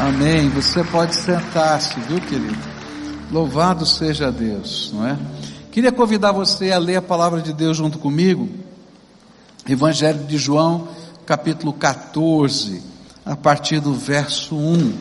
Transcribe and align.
Amém. 0.00 0.48
Você 0.48 0.82
pode 0.82 1.14
sentar-se, 1.14 2.00
viu, 2.00 2.18
querido? 2.22 2.56
Louvado 3.30 3.84
seja 3.84 4.32
Deus, 4.32 4.90
não 4.94 5.06
é? 5.06 5.18
Queria 5.70 5.92
convidar 5.92 6.32
você 6.32 6.72
a 6.72 6.78
ler 6.78 6.96
a 6.96 7.02
palavra 7.02 7.42
de 7.42 7.52
Deus 7.52 7.76
junto 7.76 7.98
comigo. 7.98 8.48
Evangelho 9.68 10.24
de 10.24 10.38
João, 10.38 10.88
capítulo 11.26 11.74
14, 11.74 12.82
a 13.26 13.36
partir 13.36 13.78
do 13.78 13.92
verso 13.92 14.56
1, 14.56 14.94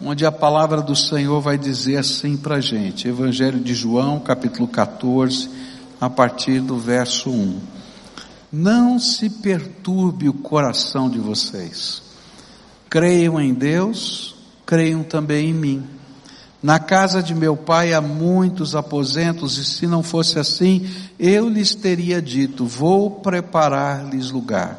onde 0.00 0.24
a 0.24 0.32
palavra 0.32 0.80
do 0.80 0.96
Senhor 0.96 1.42
vai 1.42 1.58
dizer 1.58 1.98
assim 1.98 2.34
para 2.34 2.62
gente. 2.62 3.06
Evangelho 3.06 3.60
de 3.60 3.74
João, 3.74 4.18
capítulo 4.20 4.66
14, 4.66 5.50
a 6.00 6.08
partir 6.08 6.62
do 6.62 6.78
verso 6.78 7.28
1. 7.28 7.60
Não 8.50 8.98
se 8.98 9.28
perturbe 9.28 10.30
o 10.30 10.32
coração 10.32 11.10
de 11.10 11.18
vocês. 11.18 12.03
Creiam 12.88 13.40
em 13.40 13.52
Deus, 13.52 14.34
creiam 14.64 15.02
também 15.02 15.50
em 15.50 15.54
mim. 15.54 15.84
Na 16.62 16.78
casa 16.78 17.22
de 17.22 17.34
meu 17.34 17.56
pai 17.56 17.92
há 17.92 18.00
muitos 18.00 18.74
aposentos, 18.74 19.58
e 19.58 19.64
se 19.64 19.86
não 19.86 20.02
fosse 20.02 20.38
assim, 20.38 20.88
eu 21.18 21.48
lhes 21.48 21.74
teria 21.74 22.22
dito: 22.22 22.64
Vou 22.64 23.10
preparar-lhes 23.10 24.30
lugar. 24.30 24.78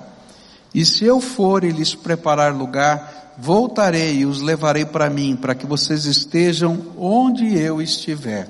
E 0.73 0.83
se 0.83 1.05
eu 1.05 1.21
for 1.21 1.63
e 1.63 1.71
lhes 1.71 1.93
preparar 1.93 2.53
lugar, 2.53 3.35
voltarei 3.37 4.19
e 4.19 4.25
os 4.25 4.41
levarei 4.41 4.83
para 4.83 5.09
mim, 5.09 5.35
para 5.35 5.53
que 5.53 5.65
vocês 5.65 6.05
estejam 6.05 6.81
onde 6.97 7.57
eu 7.57 7.81
estiver. 7.81 8.49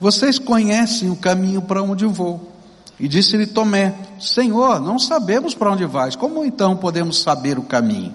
Vocês 0.00 0.38
conhecem 0.38 1.10
o 1.10 1.16
caminho 1.16 1.62
para 1.62 1.82
onde 1.82 2.06
vou. 2.06 2.52
E 2.98 3.06
disse-lhe 3.06 3.46
Tomé: 3.46 3.94
Senhor, 4.18 4.80
não 4.80 4.98
sabemos 4.98 5.54
para 5.54 5.70
onde 5.70 5.86
vais, 5.86 6.16
como 6.16 6.44
então 6.44 6.76
podemos 6.76 7.20
saber 7.22 7.58
o 7.58 7.62
caminho? 7.62 8.14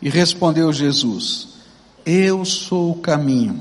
E 0.00 0.08
respondeu 0.08 0.72
Jesus: 0.72 1.48
Eu 2.04 2.44
sou 2.44 2.92
o 2.92 3.00
caminho, 3.00 3.60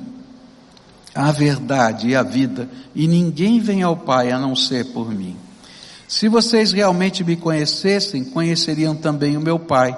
a 1.13 1.31
verdade 1.31 2.09
e 2.09 2.15
a 2.15 2.23
vida, 2.23 2.69
e 2.93 3.07
ninguém 3.07 3.59
vem 3.59 3.83
ao 3.83 3.95
Pai 3.95 4.31
a 4.31 4.39
não 4.39 4.55
ser 4.55 4.85
por 4.85 5.09
mim. 5.09 5.35
Se 6.07 6.27
vocês 6.27 6.71
realmente 6.71 7.23
me 7.23 7.35
conhecessem, 7.35 8.23
conheceriam 8.23 8.95
também 8.95 9.35
o 9.35 9.41
meu 9.41 9.57
Pai. 9.57 9.97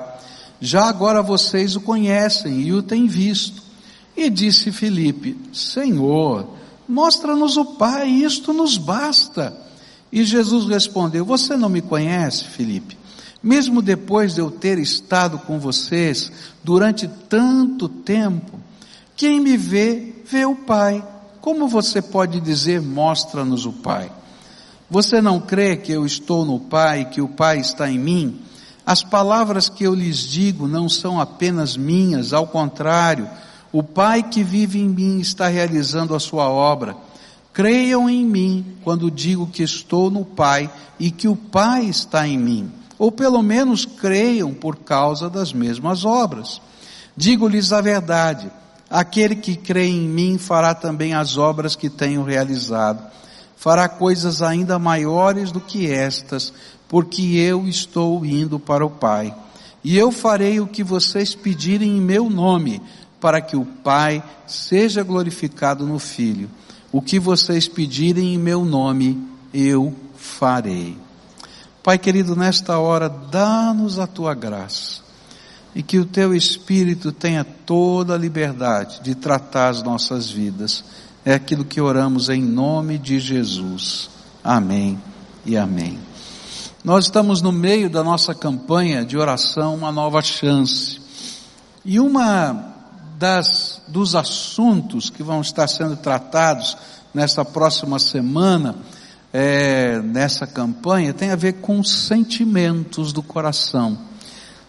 Já 0.60 0.86
agora 0.86 1.22
vocês 1.22 1.76
o 1.76 1.82
conhecem 1.82 2.62
e 2.62 2.74
o 2.74 2.82
têm 2.82 3.08
visto. 3.08 3.62
E 4.16 4.30
disse 4.30 4.72
Filipe: 4.72 5.38
Senhor, 5.54 6.48
mostra-nos 6.88 7.58
o 7.58 7.66
Pai, 7.66 8.08
isto 8.08 8.54
nos 8.54 8.78
basta. 8.78 9.56
E 10.12 10.24
Jesus 10.24 10.68
respondeu: 10.68 11.26
Você 11.26 11.56
não 11.56 11.70
me 11.70 11.82
conhece, 11.82 12.46
Filipe? 12.46 12.97
Mesmo 13.42 13.82
depois 13.82 14.34
de 14.34 14.42
eu 14.42 14.50
ter 14.50 14.80
estado 14.80 15.40
com 15.40 15.60
vocês 15.60 16.32
durante 16.64 17.08
tanto 17.30 17.88
tempo, 17.88 18.60
quem 19.16 19.40
me 19.40 19.56
vê, 19.56 20.14
vê 20.26 20.46
o 20.46 20.56
Pai. 20.56 21.04
Como 21.42 21.68
você 21.68 22.02
pode 22.02 22.40
dizer, 22.40 22.82
mostra-nos 22.82 23.66
o 23.66 23.72
Pai? 23.72 24.12
Você 24.90 25.22
não 25.22 25.40
crê 25.40 25.78
que 25.78 25.92
eu 25.92 26.06
estou 26.06 26.46
no 26.46 26.60
Pai, 26.60 27.06
que 27.06 27.22
o 27.22 27.28
Pai 27.28 27.60
está 27.60 27.90
em 27.90 28.00
mim? 28.00 28.42
As 28.86 29.04
palavras 29.04 29.70
que 29.70 29.84
eu 29.84 29.94
lhes 29.94 30.20
digo 30.20 30.68
não 30.68 30.88
são 30.88 31.20
apenas 31.20 31.76
minhas, 31.76 32.32
ao 32.34 32.48
contrário, 32.48 33.30
o 33.72 33.84
Pai 33.84 34.24
que 34.24 34.44
vive 34.44 34.80
em 34.80 34.88
mim 34.88 35.20
está 35.20 35.48
realizando 35.48 36.16
a 36.16 36.20
sua 36.20 36.50
obra. 36.50 36.96
Creiam 37.54 38.10
em 38.10 38.26
mim 38.26 38.66
quando 38.84 39.12
digo 39.12 39.48
que 39.48 39.64
estou 39.64 40.10
no 40.10 40.24
Pai 40.24 40.70
e 41.00 41.12
que 41.12 41.28
o 41.28 41.36
Pai 41.36 41.86
está 41.86 42.28
em 42.28 42.38
mim 42.38 42.72
ou 42.98 43.12
pelo 43.12 43.42
menos 43.42 43.86
creiam 43.86 44.54
por 44.54 44.78
causa 44.78 45.30
das 45.30 45.54
mesmas 45.54 46.06
obras. 46.06 46.62
Digo-lhes 47.16 47.72
a 47.72 47.82
verdade, 47.82 48.52
aquele 48.90 49.36
que 49.36 49.56
crê 49.56 49.88
em 49.88 50.08
mim 50.08 50.38
fará 50.38 50.74
também 50.74 51.14
as 51.14 51.38
obras 51.38 51.76
que 51.76 51.90
tenho 51.90 52.24
realizado, 52.24 53.04
fará 53.56 53.90
coisas 53.90 54.42
ainda 54.42 54.80
maiores 54.80 55.52
do 55.52 55.60
que 55.60 55.92
estas, 55.92 56.54
porque 56.88 57.22
eu 57.22 57.68
estou 57.68 58.26
indo 58.26 58.60
para 58.60 58.86
o 58.86 58.90
Pai. 58.90 59.34
E 59.84 59.98
eu 59.98 60.12
farei 60.12 60.60
o 60.60 60.68
que 60.68 60.84
vocês 60.84 61.36
pedirem 61.36 61.98
em 61.98 62.02
meu 62.02 62.30
nome, 62.30 62.82
para 63.20 63.42
que 63.42 63.56
o 63.56 63.66
Pai 63.66 64.24
seja 64.46 65.04
glorificado 65.04 65.86
no 65.86 66.00
Filho. 66.00 66.50
O 66.92 67.02
que 67.02 67.20
vocês 67.20 67.68
pedirem 67.68 68.34
em 68.34 68.38
meu 68.38 68.64
nome, 68.64 69.22
eu 69.54 69.94
farei. 70.16 71.07
Pai 71.88 71.98
querido, 71.98 72.36
nesta 72.36 72.78
hora, 72.80 73.08
dá-nos 73.08 73.98
a 73.98 74.06
tua 74.06 74.34
graça 74.34 75.00
e 75.74 75.82
que 75.82 75.98
o 75.98 76.06
teu 76.06 76.36
Espírito 76.36 77.14
tenha 77.14 77.46
toda 77.46 78.14
a 78.14 78.18
liberdade 78.18 79.00
de 79.02 79.16
tratar 79.16 79.70
as 79.70 79.82
nossas 79.82 80.30
vidas. 80.30 80.84
É 81.24 81.34
aquilo 81.34 81.64
que 81.64 81.80
oramos 81.80 82.28
em 82.28 82.42
nome 82.42 82.98
de 82.98 83.22
Jesus. 83.22 84.10
Amém 84.44 85.02
e 85.46 85.56
amém. 85.56 85.98
Nós 86.84 87.06
estamos 87.06 87.42
no 87.42 87.54
meio 87.54 87.90
da 87.90 88.04
nossa 88.04 88.36
campanha 88.36 89.06
de 89.06 89.18
oração 89.18 89.74
Uma 89.74 89.90
Nova 89.90 90.22
Chance. 90.22 91.00
E 91.86 92.02
uma 92.02 92.66
das 93.18 93.82
dos 93.88 94.14
assuntos 94.14 95.10
que 95.10 95.24
vão 95.24 95.40
estar 95.40 95.70
sendo 95.70 95.96
tratados 95.96 96.76
nessa 97.14 97.46
próxima 97.46 97.98
semana 97.98 98.76
é, 99.40 100.02
nessa 100.02 100.48
campanha 100.48 101.14
tem 101.14 101.30
a 101.30 101.36
ver 101.36 101.62
com 101.62 101.84
sentimentos 101.84 103.14
do 103.14 103.22
coração, 103.22 103.96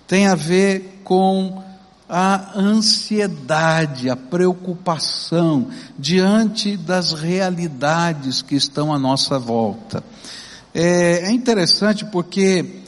tem 0.06 0.26
a 0.26 0.34
ver 0.34 1.00
com 1.02 1.64
a 2.06 2.52
ansiedade, 2.54 4.10
a 4.10 4.16
preocupação 4.16 5.68
diante 5.98 6.76
das 6.76 7.14
realidades 7.14 8.42
que 8.42 8.56
estão 8.56 8.92
à 8.92 8.98
nossa 8.98 9.38
volta. 9.38 10.04
É, 10.74 11.30
é 11.30 11.32
interessante 11.32 12.04
porque 12.04 12.82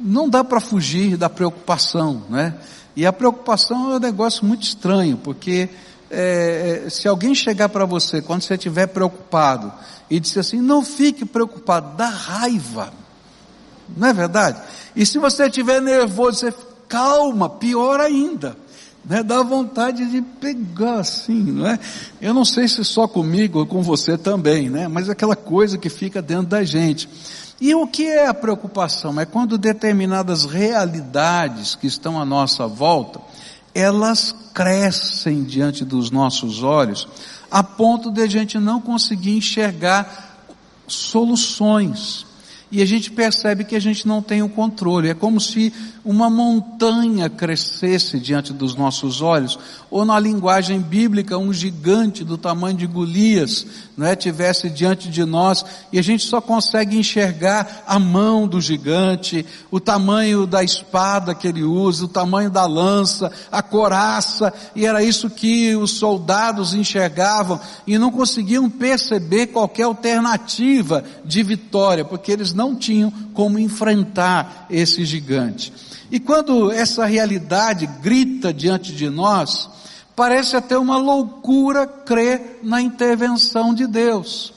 não 0.00 0.28
dá 0.28 0.42
para 0.42 0.58
fugir 0.58 1.16
da 1.16 1.28
preocupação, 1.28 2.24
né? 2.28 2.56
E 2.96 3.06
a 3.06 3.12
preocupação 3.12 3.92
é 3.92 3.96
um 3.96 4.00
negócio 4.00 4.44
muito 4.44 4.64
estranho, 4.64 5.16
porque 5.16 5.68
é, 6.10 6.84
é 6.86 6.90
se 6.90 7.06
alguém 7.08 7.34
chegar 7.34 7.68
para 7.68 7.84
você 7.84 8.22
quando 8.22 8.42
você 8.42 8.54
estiver 8.54 8.86
preocupado 8.86 9.72
e 10.10 10.18
disse 10.18 10.38
assim: 10.38 10.60
não 10.60 10.84
fique 10.84 11.24
preocupado, 11.24 11.96
dá 11.96 12.08
raiva. 12.08 12.92
Não 13.96 14.08
é 14.08 14.12
verdade? 14.12 14.60
E 14.94 15.06
se 15.06 15.18
você 15.18 15.46
estiver 15.46 15.80
nervoso, 15.80 16.38
você 16.38 16.54
calma, 16.88 17.48
pior 17.48 18.00
ainda. 18.00 18.56
Né? 19.04 19.22
Dá 19.22 19.42
vontade 19.42 20.04
de 20.06 20.20
pegar 20.20 21.00
assim, 21.00 21.42
não 21.52 21.66
é? 21.66 21.78
Eu 22.20 22.34
não 22.34 22.44
sei 22.44 22.68
se 22.68 22.84
só 22.84 23.08
comigo 23.08 23.60
ou 23.60 23.66
com 23.66 23.82
você 23.82 24.18
também, 24.18 24.68
né? 24.68 24.88
Mas 24.88 25.08
aquela 25.08 25.36
coisa 25.36 25.78
que 25.78 25.88
fica 25.88 26.20
dentro 26.20 26.48
da 26.48 26.62
gente. 26.62 27.08
E 27.60 27.74
o 27.74 27.86
que 27.86 28.06
é 28.06 28.26
a 28.26 28.34
preocupação? 28.34 29.18
É 29.18 29.24
quando 29.24 29.58
determinadas 29.58 30.44
realidades 30.44 31.74
que 31.74 31.86
estão 31.86 32.20
à 32.20 32.24
nossa 32.24 32.66
volta, 32.66 33.20
elas 33.78 34.34
crescem 34.52 35.44
diante 35.44 35.84
dos 35.84 36.10
nossos 36.10 36.64
olhos, 36.64 37.06
a 37.48 37.62
ponto 37.62 38.10
de 38.10 38.20
a 38.20 38.26
gente 38.26 38.58
não 38.58 38.80
conseguir 38.80 39.36
enxergar 39.36 40.36
soluções 40.88 42.26
e 42.70 42.82
a 42.82 42.86
gente 42.86 43.10
percebe 43.10 43.64
que 43.64 43.74
a 43.74 43.80
gente 43.80 44.06
não 44.06 44.20
tem 44.20 44.42
o 44.42 44.48
controle. 44.48 45.08
É 45.08 45.14
como 45.14 45.40
se 45.40 45.72
uma 46.04 46.28
montanha 46.28 47.28
crescesse 47.28 48.18
diante 48.18 48.52
dos 48.52 48.74
nossos 48.74 49.20
olhos, 49.20 49.58
ou 49.90 50.04
na 50.04 50.18
linguagem 50.18 50.80
bíblica, 50.80 51.38
um 51.38 51.52
gigante 51.52 52.24
do 52.24 52.36
tamanho 52.36 52.76
de 52.76 52.86
Golias, 52.86 53.66
não 53.96 54.06
é, 54.06 54.14
tivesse 54.14 54.70
diante 54.70 55.08
de 55.08 55.24
nós, 55.24 55.64
e 55.92 55.98
a 55.98 56.02
gente 56.02 56.24
só 56.24 56.40
consegue 56.40 56.96
enxergar 56.96 57.84
a 57.86 57.98
mão 57.98 58.46
do 58.46 58.60
gigante, 58.60 59.44
o 59.70 59.80
tamanho 59.80 60.46
da 60.46 60.62
espada 60.62 61.34
que 61.34 61.48
ele 61.48 61.62
usa, 61.62 62.04
o 62.04 62.08
tamanho 62.08 62.50
da 62.50 62.66
lança, 62.66 63.32
a 63.50 63.62
coraça, 63.62 64.52
e 64.74 64.86
era 64.86 65.02
isso 65.02 65.28
que 65.28 65.74
os 65.74 65.92
soldados 65.92 66.74
enxergavam 66.74 67.60
e 67.86 67.98
não 67.98 68.10
conseguiam 68.10 68.68
perceber 68.70 69.48
qualquer 69.48 69.84
alternativa 69.84 71.04
de 71.24 71.42
vitória, 71.42 72.04
porque 72.04 72.32
eles 72.32 72.54
não 72.58 72.74
tinham 72.74 73.12
como 73.32 73.56
enfrentar 73.56 74.66
esse 74.68 75.04
gigante. 75.04 75.72
E 76.10 76.18
quando 76.18 76.72
essa 76.72 77.06
realidade 77.06 77.86
grita 78.02 78.52
diante 78.52 78.92
de 78.92 79.08
nós, 79.08 79.70
parece 80.16 80.56
até 80.56 80.76
uma 80.76 80.96
loucura 80.96 81.86
crer 81.86 82.58
na 82.64 82.82
intervenção 82.82 83.72
de 83.72 83.86
Deus. 83.86 84.52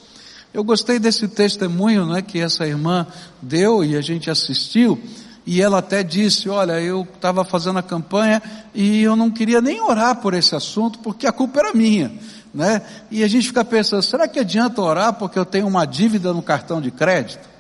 Eu 0.51 0.63
gostei 0.63 0.97
desse 0.97 1.27
testemunho, 1.27 2.07
né, 2.07 2.23
que 2.23 2.39
essa 2.39 2.65
irmã 2.65 3.05
deu 3.39 3.85
e 3.85 3.95
a 3.95 4.01
gente 4.01 4.31
assistiu, 4.31 4.99
e 5.45 5.61
ela 5.61 5.77
até 5.77 6.01
disse, 6.01 6.49
olha, 6.49 6.81
eu 6.81 7.07
estava 7.13 7.45
fazendo 7.45 7.77
a 7.77 7.83
campanha 7.83 8.41
e 8.73 9.03
eu 9.03 9.15
não 9.15 9.29
queria 9.29 9.61
nem 9.61 9.79
orar 9.79 10.15
por 10.15 10.33
esse 10.33 10.55
assunto 10.55 10.97
porque 10.99 11.27
a 11.27 11.31
culpa 11.31 11.59
era 11.59 11.73
minha, 11.73 12.11
né? 12.53 12.81
E 13.11 13.23
a 13.23 13.27
gente 13.27 13.47
fica 13.47 13.63
pensando, 13.63 14.01
será 14.01 14.27
que 14.27 14.39
adianta 14.39 14.81
orar 14.81 15.13
porque 15.13 15.37
eu 15.37 15.45
tenho 15.45 15.67
uma 15.67 15.85
dívida 15.85 16.33
no 16.33 16.41
cartão 16.41 16.81
de 16.81 16.89
crédito? 16.91 17.50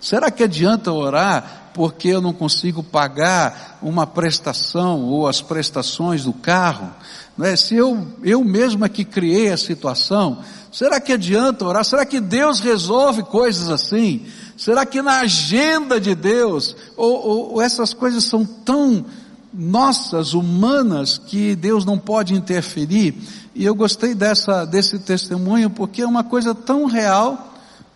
Será 0.00 0.30
que 0.30 0.44
adianta 0.44 0.92
orar 0.92 1.68
porque 1.78 2.08
eu 2.08 2.20
não 2.20 2.32
consigo 2.32 2.82
pagar 2.82 3.78
uma 3.80 4.04
prestação 4.04 5.00
ou 5.04 5.28
as 5.28 5.40
prestações 5.40 6.24
do 6.24 6.32
carro. 6.32 6.92
É? 7.40 7.54
Se 7.54 7.76
eu, 7.76 8.04
eu 8.24 8.42
mesmo 8.42 8.84
é 8.84 8.88
que 8.88 9.04
criei 9.04 9.52
a 9.52 9.56
situação, 9.56 10.40
será 10.72 11.00
que 11.00 11.12
adianta 11.12 11.64
orar? 11.64 11.84
Será 11.84 12.04
que 12.04 12.18
Deus 12.18 12.58
resolve 12.58 13.22
coisas 13.22 13.70
assim? 13.70 14.26
Será 14.56 14.84
que 14.84 15.00
na 15.00 15.20
agenda 15.20 16.00
de 16.00 16.16
Deus, 16.16 16.74
ou, 16.96 17.12
ou, 17.12 17.52
ou 17.52 17.62
essas 17.62 17.94
coisas 17.94 18.24
são 18.24 18.44
tão 18.44 19.06
nossas, 19.54 20.34
humanas, 20.34 21.16
que 21.16 21.54
Deus 21.54 21.84
não 21.84 21.96
pode 21.96 22.34
interferir? 22.34 23.14
E 23.54 23.64
eu 23.64 23.74
gostei 23.76 24.16
dessa, 24.16 24.64
desse 24.64 24.98
testemunho 24.98 25.70
porque 25.70 26.02
é 26.02 26.06
uma 26.06 26.24
coisa 26.24 26.56
tão 26.56 26.86
real, 26.86 27.54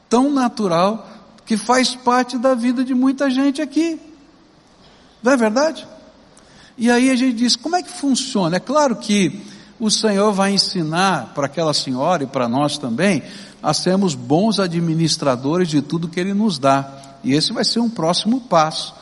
tão 0.08 0.30
natural, 0.30 1.21
que 1.52 1.56
faz 1.58 1.94
parte 1.94 2.38
da 2.38 2.54
vida 2.54 2.82
de 2.82 2.94
muita 2.94 3.28
gente 3.28 3.60
aqui. 3.60 4.00
Não 5.22 5.32
é 5.32 5.36
verdade? 5.36 5.86
E 6.78 6.90
aí 6.90 7.10
a 7.10 7.14
gente 7.14 7.34
diz, 7.34 7.56
como 7.56 7.76
é 7.76 7.82
que 7.82 7.90
funciona? 7.90 8.56
É 8.56 8.60
claro 8.60 8.96
que 8.96 9.42
o 9.78 9.90
Senhor 9.90 10.32
vai 10.32 10.54
ensinar 10.54 11.32
para 11.34 11.44
aquela 11.44 11.74
senhora 11.74 12.22
e 12.22 12.26
para 12.26 12.48
nós 12.48 12.78
também 12.78 13.22
a 13.62 13.74
sermos 13.74 14.14
bons 14.14 14.58
administradores 14.58 15.68
de 15.68 15.82
tudo 15.82 16.08
que 16.08 16.18
Ele 16.18 16.32
nos 16.32 16.58
dá. 16.58 17.18
E 17.22 17.34
esse 17.34 17.52
vai 17.52 17.66
ser 17.66 17.80
um 17.80 17.90
próximo 17.90 18.40
passo. 18.40 18.94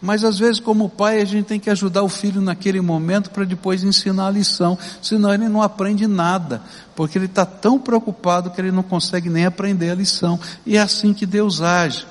Mas 0.00 0.24
às 0.24 0.38
vezes, 0.38 0.60
como 0.60 0.88
pai, 0.88 1.20
a 1.20 1.24
gente 1.24 1.46
tem 1.46 1.58
que 1.58 1.70
ajudar 1.70 2.02
o 2.02 2.08
filho 2.08 2.40
naquele 2.40 2.80
momento 2.80 3.30
para 3.30 3.44
depois 3.44 3.82
ensinar 3.82 4.26
a 4.26 4.30
lição, 4.30 4.78
senão 5.00 5.32
ele 5.32 5.48
não 5.48 5.62
aprende 5.62 6.06
nada, 6.06 6.62
porque 6.94 7.16
ele 7.16 7.26
está 7.26 7.46
tão 7.46 7.78
preocupado 7.78 8.50
que 8.50 8.60
ele 8.60 8.70
não 8.70 8.82
consegue 8.82 9.30
nem 9.30 9.46
aprender 9.46 9.90
a 9.90 9.94
lição. 9.94 10.38
E 10.66 10.76
é 10.76 10.80
assim 10.80 11.14
que 11.14 11.24
Deus 11.24 11.62
age. 11.62 12.06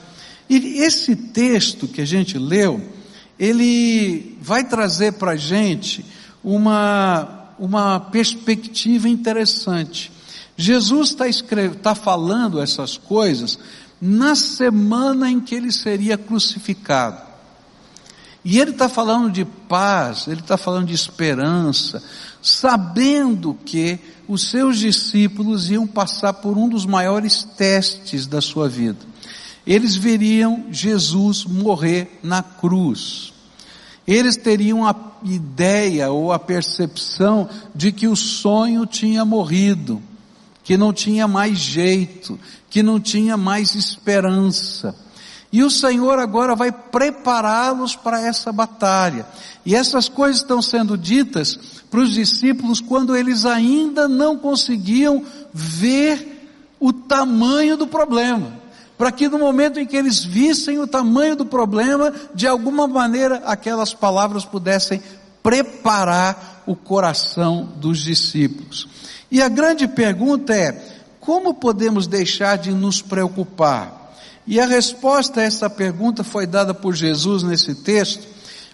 E 0.50 0.82
esse 0.82 1.16
texto 1.16 1.88
que 1.88 2.02
a 2.02 2.06
gente 2.06 2.38
leu, 2.38 2.82
ele 3.38 4.38
vai 4.42 4.64
trazer 4.64 5.14
para 5.14 5.32
a 5.32 5.36
gente 5.36 6.06
uma, 6.44 7.50
uma 7.60 8.00
perspectiva 8.00 9.10
interessante. 9.10 10.12
Jesus 10.58 11.10
está 11.10 11.26
tá 11.82 11.96
falando 11.96 12.62
essas 12.62 12.98
coisas 12.98 13.60
na 14.00 14.36
semana 14.36 15.30
em 15.30 15.40
que 15.40 15.56
ele 15.56 15.72
seria 15.72 16.18
crucificado. 16.18 17.25
E 18.46 18.60
ele 18.60 18.70
está 18.72 18.88
falando 18.88 19.32
de 19.32 19.44
paz, 19.44 20.28
ele 20.28 20.40
está 20.40 20.56
falando 20.56 20.86
de 20.86 20.94
esperança, 20.94 22.04
sabendo 22.44 23.58
que 23.66 23.98
os 24.28 24.52
seus 24.52 24.78
discípulos 24.78 25.72
iam 25.72 25.88
passar 25.88 26.32
por 26.34 26.56
um 26.56 26.70
dos 26.70 26.86
maiores 26.86 27.44
testes 27.44 28.28
da 28.28 28.40
sua 28.40 28.70
vida. 28.70 29.00
Eles 29.66 29.96
veriam 29.96 30.66
Jesus 30.70 31.44
morrer 31.44 32.20
na 32.22 32.44
cruz. 32.44 33.34
Eles 34.06 34.38
teriam 34.38 34.86
a 34.86 34.96
ideia 35.24 36.12
ou 36.12 36.32
a 36.32 36.38
percepção 36.38 37.50
de 37.74 37.92
que 37.92 38.08
o 38.08 38.16
sonho 38.16 38.86
tinha 38.86 39.26
morrido, 39.26 40.00
que 40.64 40.78
não 40.78 40.94
tinha 40.94 41.28
mais 41.28 41.58
jeito, 41.58 42.40
que 42.70 42.84
não 42.84 43.00
tinha 43.00 43.36
mais 43.36 43.74
esperança. 43.74 44.96
E 45.56 45.64
o 45.64 45.72
Senhor 45.72 46.20
agora 46.20 46.54
vai 46.54 46.70
prepará-los 46.70 47.96
para 47.96 48.20
essa 48.20 48.52
batalha. 48.52 49.26
E 49.66 49.74
essas 49.74 50.10
coisas 50.10 50.42
estão 50.42 50.62
sendo 50.62 50.98
ditas 50.98 51.58
para 51.90 52.02
os 52.02 52.14
discípulos 52.14 52.82
quando 52.82 53.16
eles 53.16 53.46
ainda 53.46 54.06
não 54.06 54.38
conseguiam 54.38 55.24
ver 55.54 56.76
o 56.78 56.92
tamanho 56.92 57.78
do 57.78 57.88
problema. 57.88 58.52
Para 58.98 59.14
que 59.14 59.30
no 59.30 59.40
momento 59.40 59.80
em 59.80 59.86
que 59.86 59.96
eles 59.96 60.22
vissem 60.22 60.78
o 60.78 60.86
tamanho 60.86 61.38
do 61.38 61.46
problema, 61.46 62.14
de 62.34 62.46
alguma 62.46 62.86
maneira 62.86 63.42
aquelas 63.46 63.94
palavras 63.94 64.44
pudessem 64.44 65.02
preparar 65.42 66.64
o 66.68 66.76
coração 66.76 67.64
dos 67.78 68.00
discípulos. 68.00 68.90
E 69.32 69.42
a 69.42 69.48
grande 69.48 69.88
pergunta 69.88 70.54
é: 70.54 70.74
como 71.22 71.54
podemos 71.54 72.08
deixar 72.08 72.58
de 72.58 72.72
nos 72.72 73.02
preocupar? 73.02 74.05
E 74.48 74.60
a 74.60 74.66
resposta 74.66 75.40
a 75.40 75.44
essa 75.44 75.70
pergunta 75.70 76.24
foi 76.24 76.46
dada 76.46 76.74
por 76.74 76.94
Jesus 76.94 77.44
nesse 77.44 77.76
texto, 77.76 78.28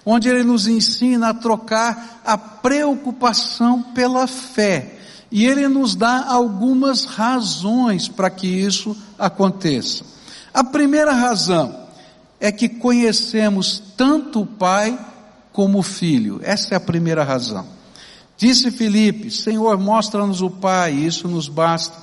onde 0.06 0.27
ele 0.27 0.44
nos 0.44 0.68
ensina 0.68 1.29
a 1.29 1.33
trocar 1.33 2.21
a 2.25 2.38
preocupação 2.38 3.81
pela 3.81 4.27
fé. 4.27 4.97
E 5.31 5.45
ele 5.45 5.68
nos 5.68 5.95
dá 5.95 6.25
algumas 6.27 7.06
razões 7.06 8.09
para 8.09 8.29
que 8.29 8.47
isso 8.47 8.97
aconteça. 9.18 10.03
A 10.53 10.63
primeira 10.63 11.13
razão 11.13 11.73
é 12.39 12.51
que 12.51 12.68
conhecemos 12.68 13.81
tanto 13.95 14.41
o 14.41 14.45
Pai 14.45 15.00
como 15.53 15.79
o 15.79 15.83
Filho. 15.83 16.41
Essa 16.44 16.73
é 16.73 16.77
a 16.77 16.81
primeira 16.81 17.23
razão. 17.23 17.65
Disse 18.35 18.71
Filipe: 18.71 19.31
Senhor, 19.31 19.77
mostra-nos 19.77 20.41
o 20.41 20.50
Pai, 20.50 20.91
isso 20.91 21.27
nos 21.29 21.47
basta. 21.47 21.95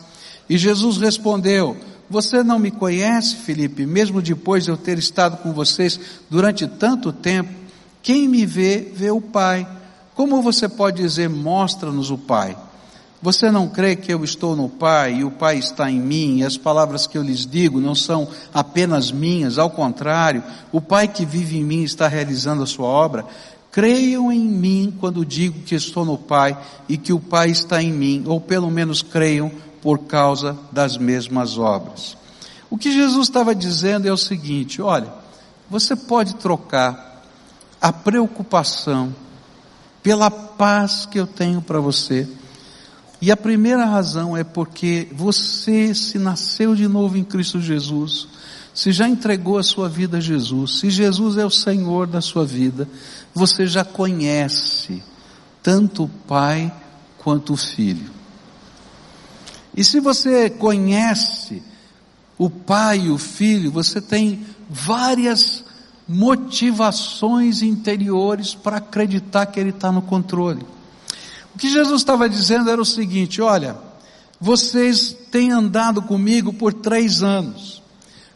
E 0.48 0.56
Jesus 0.56 0.96
respondeu: 0.96 1.76
você 2.10 2.43
não 2.43 2.58
me 2.58 2.70
conhece, 2.70 3.37
Felipe, 3.37 3.84
mesmo 3.84 4.22
depois 4.22 4.64
de 4.64 4.70
eu 4.70 4.76
ter 4.76 4.99
estado 4.99 5.38
com 5.38 5.52
vocês 5.52 6.00
durante 6.31 6.66
tanto 6.66 7.12
tempo? 7.12 7.52
Quem 8.02 8.28
me 8.28 8.46
vê, 8.46 8.90
vê 8.94 9.10
o 9.10 9.20
Pai. 9.20 9.69
Como 10.14 10.40
você 10.40 10.69
pode 10.69 11.02
dizer, 11.02 11.28
mostra-nos 11.28 12.10
o 12.10 12.16
Pai? 12.16 12.56
Você 13.20 13.50
não 13.50 13.69
crê 13.69 13.96
que 13.96 14.12
eu 14.12 14.22
estou 14.22 14.55
no 14.55 14.69
Pai 14.69 15.16
e 15.16 15.25
o 15.25 15.31
Pai 15.31 15.58
está 15.58 15.90
em 15.90 16.00
mim, 16.00 16.38
e 16.38 16.44
as 16.44 16.56
palavras 16.56 17.06
que 17.06 17.19
eu 17.19 17.22
lhes 17.22 17.44
digo 17.44 17.81
não 17.81 17.94
são 17.94 18.28
apenas 18.54 19.11
minhas, 19.11 19.58
ao 19.58 19.70
contrário, 19.70 20.43
o 20.70 20.81
Pai 20.81 21.08
que 21.08 21.26
vive 21.26 21.58
em 21.58 21.64
mim 21.64 21.82
está 21.82 22.06
realizando 22.06 22.62
a 22.62 22.66
sua 22.66 22.87
obra? 22.87 23.26
Creiam 23.72 24.32
em 24.32 24.40
mim 24.40 24.94
quando 24.99 25.26
digo 25.26 25.61
que 25.62 25.75
estou 25.75 26.04
no 26.04 26.16
Pai 26.16 26.56
e 26.88 26.96
que 26.96 27.12
o 27.12 27.20
Pai 27.20 27.50
está 27.50 27.82
em 27.82 27.93
mim, 27.93 28.25
ou 28.26 28.40
pelo 28.40 28.70
menos 28.70 29.02
creiam 29.02 29.50
por 29.88 30.00
causa 30.00 30.55
das 30.70 30.99
mesmas 30.99 31.56
obras. 31.56 32.14
O 32.69 32.76
que 32.76 32.93
Jesus 32.93 33.26
estava 33.26 33.55
dizendo 33.55 34.06
é 34.06 34.12
o 34.12 34.19
seguinte: 34.19 34.82
olha, 34.82 35.11
você 35.70 35.96
pode 35.96 36.35
trocar 36.35 37.25
a 37.81 37.90
preocupação 37.90 39.14
pela 40.02 40.31
paz 40.31 41.06
que 41.06 41.19
eu 41.19 41.26
tenho 41.26 41.62
para 41.62 41.81
você. 41.81 42.29
E 43.19 43.32
a 43.32 43.37
primeira 43.37 43.87
razão 43.87 44.37
é 44.37 44.44
porque 44.44 45.08
você 45.11 45.94
se 45.94 46.19
nasceu 46.19 46.75
de 46.75 46.87
novo 46.87 47.17
em 47.17 47.25
Cristo 47.25 47.58
Jesus, 47.58 48.29
se 48.75 48.93
já 48.93 49.08
entregou 49.08 49.56
a 49.56 49.62
sua 49.62 49.88
vida 49.88 50.19
a 50.19 50.20
Jesus, 50.20 50.81
se 50.81 50.90
Jesus 50.90 51.38
é 51.38 51.46
o 51.46 51.50
Senhor 51.50 52.06
da 52.06 52.20
sua 52.20 52.44
vida, 52.44 52.87
você 53.32 53.67
já 53.67 53.87
conhece 53.87 55.02
tanto 55.62 56.04
o 56.04 56.09
Pai 56.09 56.71
quanto 57.16 57.54
o 57.54 57.57
Filho. 57.57 58.17
E 59.78 59.85
se 59.85 60.00
você 60.00 60.50
conhece 60.50 61.62
o 62.37 62.50
Pai 62.50 63.02
e 63.02 63.11
o 63.11 63.16
Filho, 63.16 63.70
você 63.70 64.00
tem 64.00 64.44
várias 64.68 65.62
motivações 66.08 67.62
interiores 67.62 68.56
para 68.56 68.78
acreditar 68.78 69.47
que 69.47 69.61
Ele 69.61 69.70
está 69.70 69.92
no 69.92 70.02
controle. 70.02 70.66
O 71.54 71.58
que 71.58 71.70
Jesus 71.70 72.00
estava 72.00 72.28
dizendo 72.28 72.68
era 72.68 72.82
o 72.82 72.85
seguinte: 72.85 73.40
olha, 73.40 73.76
vocês 74.40 75.14
têm 75.30 75.52
andado 75.52 76.02
comigo 76.02 76.52
por 76.52 76.75
três 76.75 77.23
anos. 77.23 77.80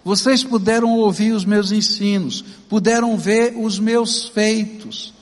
Vocês 0.05 0.45
puderam 0.45 0.93
ouvir 0.93 1.33
os 1.33 1.45
meus 1.45 1.73
ensinos, 1.73 2.45
puderam 2.69 3.19
ver 3.19 3.57
os 3.57 3.81
meus 3.81 4.29
feitos. 4.29 5.13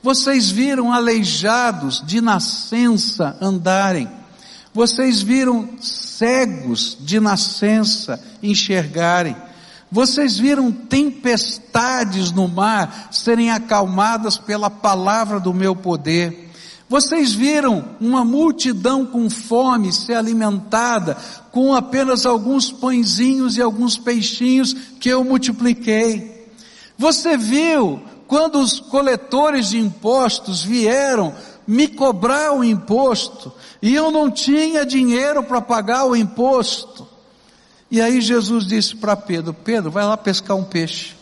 Vocês 0.00 0.52
viram 0.52 0.92
aleijados 0.92 2.00
de 2.06 2.20
nascença 2.20 3.36
andarem. 3.40 4.08
Vocês 4.74 5.22
viram 5.22 5.68
cegos 5.80 6.98
de 7.00 7.20
nascença 7.20 8.20
enxergarem. 8.42 9.36
Vocês 9.88 10.36
viram 10.36 10.72
tempestades 10.72 12.32
no 12.32 12.48
mar 12.48 13.08
serem 13.12 13.52
acalmadas 13.52 14.36
pela 14.36 14.68
palavra 14.68 15.38
do 15.38 15.54
meu 15.54 15.76
poder. 15.76 16.50
Vocês 16.88 17.32
viram 17.32 17.84
uma 18.00 18.24
multidão 18.24 19.06
com 19.06 19.30
fome 19.30 19.92
ser 19.92 20.14
alimentada 20.14 21.16
com 21.52 21.72
apenas 21.72 22.26
alguns 22.26 22.72
pãezinhos 22.72 23.56
e 23.56 23.62
alguns 23.62 23.96
peixinhos 23.96 24.74
que 24.98 25.08
eu 25.08 25.22
multipliquei. 25.22 26.48
Você 26.98 27.36
viu 27.36 28.02
quando 28.26 28.58
os 28.58 28.80
coletores 28.80 29.68
de 29.68 29.78
impostos 29.78 30.62
vieram 30.62 31.32
me 31.66 31.88
cobrar 31.88 32.52
o 32.52 32.62
imposto 32.62 33.52
e 33.80 33.94
eu 33.94 34.10
não 34.10 34.30
tinha 34.30 34.84
dinheiro 34.84 35.42
para 35.42 35.60
pagar 35.60 36.04
o 36.04 36.16
imposto. 36.16 37.06
E 37.90 38.00
aí 38.00 38.20
Jesus 38.20 38.66
disse 38.66 38.96
para 38.96 39.16
Pedro: 39.16 39.54
Pedro, 39.54 39.90
vai 39.90 40.04
lá 40.04 40.16
pescar 40.16 40.56
um 40.56 40.64
peixe. 40.64 41.14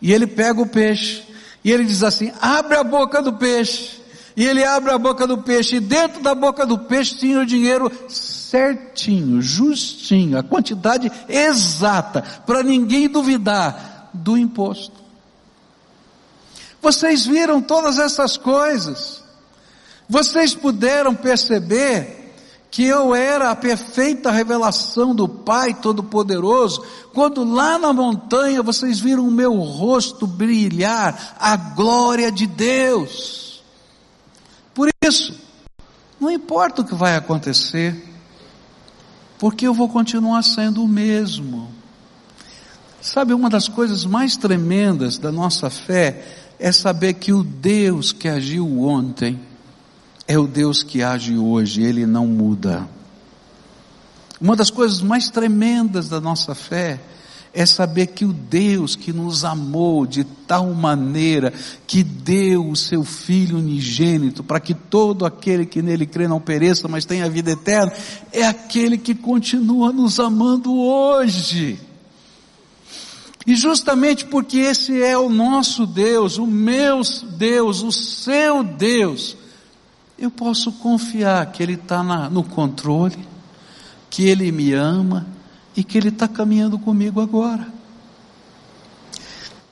E 0.00 0.12
ele 0.12 0.26
pega 0.26 0.60
o 0.60 0.66
peixe 0.66 1.22
e 1.64 1.70
ele 1.70 1.84
diz 1.84 2.02
assim: 2.02 2.32
abre 2.40 2.76
a 2.76 2.84
boca 2.84 3.22
do 3.22 3.34
peixe. 3.34 4.00
E 4.36 4.46
ele 4.46 4.64
abre 4.64 4.90
a 4.92 4.98
boca 4.98 5.26
do 5.26 5.38
peixe, 5.38 5.76
e 5.76 5.80
dentro 5.80 6.22
da 6.22 6.34
boca 6.34 6.64
do 6.64 6.78
peixe 6.78 7.16
tinha 7.16 7.40
o 7.40 7.44
dinheiro 7.44 7.90
certinho, 8.08 9.42
justinho, 9.42 10.38
a 10.38 10.42
quantidade 10.42 11.10
exata, 11.28 12.22
para 12.46 12.62
ninguém 12.62 13.08
duvidar 13.08 14.08
do 14.14 14.38
imposto. 14.38 15.00
Vocês 16.80 17.26
viram 17.26 17.60
todas 17.60 17.98
essas 17.98 18.36
coisas. 18.36 19.19
Vocês 20.10 20.56
puderam 20.56 21.14
perceber 21.14 22.32
que 22.68 22.84
eu 22.84 23.14
era 23.14 23.52
a 23.52 23.54
perfeita 23.54 24.32
revelação 24.32 25.14
do 25.14 25.28
Pai 25.28 25.72
Todo-Poderoso, 25.72 26.84
quando 27.14 27.44
lá 27.44 27.78
na 27.78 27.92
montanha 27.92 28.60
vocês 28.60 28.98
viram 28.98 29.26
o 29.26 29.30
meu 29.30 29.54
rosto 29.60 30.26
brilhar, 30.26 31.36
a 31.38 31.56
glória 31.56 32.32
de 32.32 32.48
Deus. 32.48 33.62
Por 34.74 34.88
isso, 35.04 35.32
não 36.18 36.28
importa 36.28 36.82
o 36.82 36.84
que 36.84 36.94
vai 36.94 37.14
acontecer, 37.14 37.94
porque 39.38 39.64
eu 39.64 39.72
vou 39.72 39.88
continuar 39.88 40.42
sendo 40.42 40.82
o 40.82 40.88
mesmo. 40.88 41.70
Sabe, 43.00 43.32
uma 43.32 43.48
das 43.48 43.68
coisas 43.68 44.04
mais 44.04 44.36
tremendas 44.36 45.18
da 45.18 45.30
nossa 45.30 45.70
fé 45.70 46.24
é 46.58 46.72
saber 46.72 47.14
que 47.14 47.32
o 47.32 47.44
Deus 47.44 48.10
que 48.10 48.28
agiu 48.28 48.82
ontem 48.82 49.49
é 50.30 50.38
o 50.38 50.46
Deus 50.46 50.84
que 50.84 51.02
age 51.02 51.36
hoje, 51.36 51.82
ele 51.82 52.06
não 52.06 52.24
muda. 52.24 52.88
Uma 54.40 54.54
das 54.54 54.70
coisas 54.70 55.02
mais 55.02 55.28
tremendas 55.28 56.08
da 56.08 56.20
nossa 56.20 56.54
fé 56.54 57.00
é 57.52 57.66
saber 57.66 58.06
que 58.06 58.24
o 58.24 58.32
Deus 58.32 58.94
que 58.94 59.12
nos 59.12 59.44
amou 59.44 60.06
de 60.06 60.22
tal 60.22 60.72
maneira 60.72 61.52
que 61.84 62.04
deu 62.04 62.70
o 62.70 62.76
seu 62.76 63.02
Filho 63.02 63.58
unigênito 63.58 64.44
para 64.44 64.60
que 64.60 64.72
todo 64.72 65.26
aquele 65.26 65.66
que 65.66 65.82
nele 65.82 66.06
crê 66.06 66.28
não 66.28 66.40
pereça, 66.40 66.86
mas 66.86 67.04
tenha 67.04 67.28
vida 67.28 67.50
eterna, 67.50 67.92
é 68.32 68.46
aquele 68.46 68.98
que 68.98 69.16
continua 69.16 69.92
nos 69.92 70.20
amando 70.20 70.72
hoje. 70.72 71.76
E 73.44 73.56
justamente 73.56 74.26
porque 74.26 74.58
esse 74.58 75.02
é 75.02 75.18
o 75.18 75.28
nosso 75.28 75.84
Deus, 75.86 76.38
o 76.38 76.46
meu 76.46 77.00
Deus, 77.36 77.82
o 77.82 77.90
seu 77.90 78.62
Deus, 78.62 79.39
eu 80.20 80.30
posso 80.30 80.70
confiar 80.72 81.50
que 81.50 81.62
Ele 81.62 81.72
está 81.72 82.02
no 82.28 82.44
controle, 82.44 83.18
que 84.10 84.24
Ele 84.24 84.52
me 84.52 84.74
ama, 84.74 85.26
e 85.74 85.82
que 85.82 85.96
Ele 85.96 86.10
está 86.10 86.28
caminhando 86.28 86.78
comigo 86.78 87.22
agora. 87.22 87.66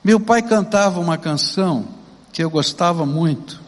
Meu 0.03 0.19
pai 0.19 0.41
cantava 0.41 0.99
uma 0.99 1.19
canção 1.19 1.87
que 2.33 2.43
eu 2.43 2.49
gostava 2.49 3.05
muito, 3.05 3.61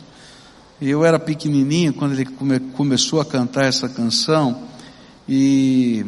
e 0.79 0.89
eu 0.89 1.05
era 1.05 1.19
pequenininho 1.19 1.93
quando 1.93 2.13
ele 2.13 2.25
come, 2.25 2.59
começou 2.59 3.21
a 3.21 3.25
cantar 3.25 3.65
essa 3.65 3.87
canção, 3.87 4.63
e 5.29 6.03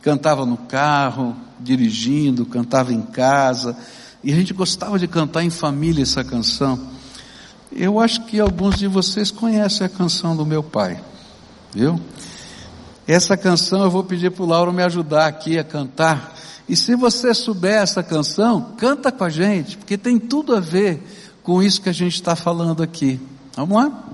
cantava 0.00 0.46
no 0.46 0.56
carro, 0.56 1.36
dirigindo, 1.60 2.46
cantava 2.46 2.94
em 2.94 3.02
casa, 3.02 3.76
e 4.22 4.32
a 4.32 4.34
gente 4.34 4.54
gostava 4.54 4.98
de 4.98 5.06
cantar 5.06 5.44
em 5.44 5.50
família 5.50 6.02
essa 6.02 6.24
canção. 6.24 6.93
Eu 7.76 7.98
acho 7.98 8.24
que 8.26 8.38
alguns 8.38 8.78
de 8.78 8.86
vocês 8.86 9.32
conhecem 9.32 9.84
a 9.84 9.90
canção 9.90 10.36
do 10.36 10.46
meu 10.46 10.62
pai, 10.62 11.00
viu? 11.72 12.00
Essa 13.06 13.36
canção 13.36 13.82
eu 13.82 13.90
vou 13.90 14.04
pedir 14.04 14.30
para 14.30 14.44
o 14.44 14.46
Lauro 14.46 14.72
me 14.72 14.82
ajudar 14.82 15.26
aqui 15.26 15.58
a 15.58 15.64
cantar. 15.64 16.34
E 16.68 16.76
se 16.76 16.94
você 16.94 17.34
souber 17.34 17.82
essa 17.82 18.02
canção, 18.02 18.74
canta 18.78 19.10
com 19.10 19.24
a 19.24 19.28
gente, 19.28 19.76
porque 19.76 19.98
tem 19.98 20.18
tudo 20.20 20.54
a 20.54 20.60
ver 20.60 21.02
com 21.42 21.62
isso 21.62 21.82
que 21.82 21.88
a 21.88 21.92
gente 21.92 22.14
está 22.14 22.36
falando 22.36 22.82
aqui. 22.82 23.20
Vamos 23.56 23.76
lá? 23.76 24.04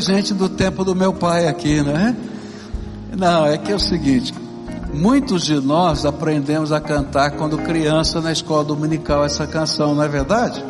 Gente 0.00 0.34
do 0.34 0.48
tempo 0.48 0.84
do 0.84 0.94
meu 0.94 1.12
pai 1.12 1.46
aqui, 1.46 1.82
né? 1.82 2.16
Não, 3.16 3.46
é 3.46 3.58
que 3.58 3.72
é 3.72 3.74
o 3.74 3.80
seguinte, 3.80 4.32
muitos 4.92 5.44
de 5.44 5.54
nós 5.60 6.04
aprendemos 6.04 6.72
a 6.72 6.80
cantar 6.80 7.32
quando 7.32 7.58
criança 7.58 8.20
na 8.20 8.32
escola 8.32 8.64
dominical 8.64 9.24
essa 9.24 9.46
canção, 9.46 9.94
não 9.94 10.02
é 10.02 10.08
verdade? 10.08 10.64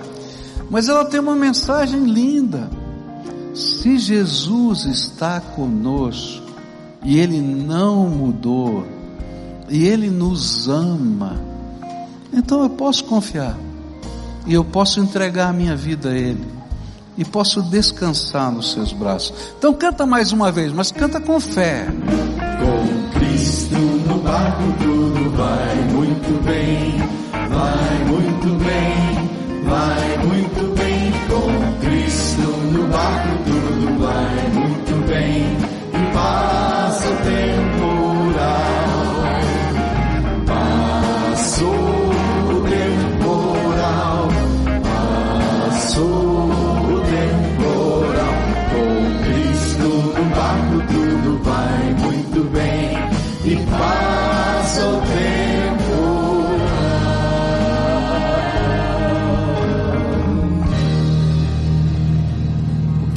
Mas 0.71 0.89
ela 0.89 1.05
tem 1.05 1.21
uma 1.21 1.35
mensagem 1.35 2.05
linda. 2.05 2.71
Se 3.55 3.99
Jesus 3.99 4.85
está 4.85 5.41
conosco 5.41 6.47
e 7.03 7.19
Ele 7.19 7.41
não 7.41 8.09
mudou, 8.09 8.87
e 9.69 9.85
Ele 9.87 10.11
nos 10.11 10.69
ama, 10.69 11.41
então 12.33 12.63
eu 12.63 12.71
posso 12.71 13.05
confiar 13.05 13.57
e 14.47 14.55
eu 14.55 14.65
posso 14.65 15.01
entregar 15.01 15.49
a 15.49 15.53
minha 15.53 15.77
vida 15.77 16.11
a 16.11 16.15
Ele 16.17 16.60
e 17.21 17.25
posso 17.25 17.61
descansar 17.61 18.51
nos 18.51 18.73
seus 18.73 18.95
braços. 18.95 19.53
Então 19.59 19.75
canta 19.75 20.07
mais 20.07 20.33
uma 20.33 20.51
vez, 20.51 20.73
mas 20.73 20.91
canta 20.91 21.21
com 21.21 21.39
fé. 21.39 21.87
Com 22.59 23.19
Cristo 23.19 23.75
no 23.75 24.19
barco 24.23 24.63
tudo 24.79 25.37
vai 25.37 25.75
muito 25.93 26.43
bem, 26.45 26.97
vai 27.31 28.05
muito 28.07 28.49
bem, 28.65 29.69
vai 29.69 30.27
muito 30.27 30.75
bem. 30.79 31.13
Com 31.29 31.87
Cristo 31.87 32.41
no 32.73 32.89
barco 32.89 33.29
tudo 33.45 33.99
vai 33.99 34.49
muito 34.55 35.07
bem 35.07 35.59
e 35.93 36.15
passa 36.15 37.07
o 37.07 37.17
temporal. 37.17 37.70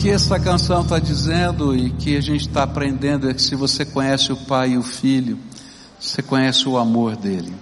Que 0.03 0.09
essa 0.09 0.37
canção 0.37 0.81
está 0.81 0.99
dizendo 0.99 1.73
e 1.73 1.89
que 1.89 2.17
a 2.17 2.21
gente 2.21 2.47
está 2.49 2.63
aprendendo 2.63 3.29
é 3.29 3.33
que 3.33 3.41
se 3.41 3.55
você 3.55 3.85
conhece 3.85 4.33
o 4.33 4.35
Pai 4.35 4.71
e 4.71 4.77
o 4.77 4.83
Filho, 4.83 5.39
você 5.97 6.21
conhece 6.21 6.67
o 6.67 6.77
amor 6.77 7.15
dele. 7.15 7.53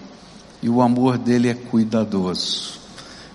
E 0.59 0.67
o 0.67 0.81
amor 0.81 1.19
dele 1.19 1.49
é 1.49 1.53
cuidadoso. 1.53 2.79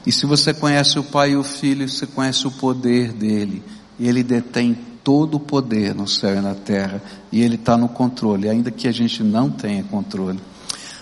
E 0.04 0.10
se 0.10 0.26
você 0.26 0.52
conhece 0.52 0.98
o 0.98 1.04
Pai 1.04 1.30
e 1.30 1.36
o 1.36 1.44
Filho, 1.44 1.88
você 1.88 2.04
conhece 2.04 2.48
o 2.48 2.50
poder 2.50 3.12
dele. 3.12 3.62
E 3.96 4.08
ele 4.08 4.24
detém 4.24 4.76
todo 5.04 5.36
o 5.36 5.40
poder 5.40 5.94
no 5.94 6.08
céu 6.08 6.38
e 6.38 6.40
na 6.40 6.56
terra, 6.56 7.00
e 7.30 7.40
Ele 7.40 7.54
está 7.54 7.76
no 7.76 7.88
controle, 7.88 8.48
ainda 8.48 8.72
que 8.72 8.88
a 8.88 8.92
gente 8.92 9.22
não 9.22 9.48
tenha 9.48 9.84
controle. 9.84 10.40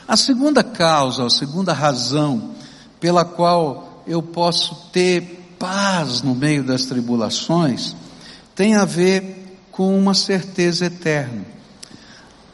A 0.07 0.17
segunda 0.17 0.63
causa, 0.63 1.25
a 1.25 1.31
segunda 1.31 1.73
razão 1.73 2.51
pela 3.01 3.25
qual 3.25 4.03
eu 4.07 4.23
posso 4.23 4.89
ter 4.93 5.55
paz 5.59 6.23
no 6.23 6.35
meio 6.35 6.63
das 6.63 6.85
tribulações, 6.85 7.97
tem 8.55 8.75
a 8.75 8.85
ver 8.85 9.59
com 9.71 9.99
uma 9.99 10.15
certeza 10.15 10.87
eterna. 10.87 11.45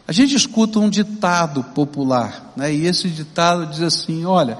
A 0.06 0.12
gente 0.12 0.34
escuta 0.34 0.78
um 0.78 0.88
ditado 0.88 1.62
popular, 1.62 2.52
né? 2.56 2.72
e 2.72 2.86
esse 2.86 3.08
ditado 3.08 3.66
diz 3.66 3.82
assim: 3.82 4.24
olha, 4.24 4.58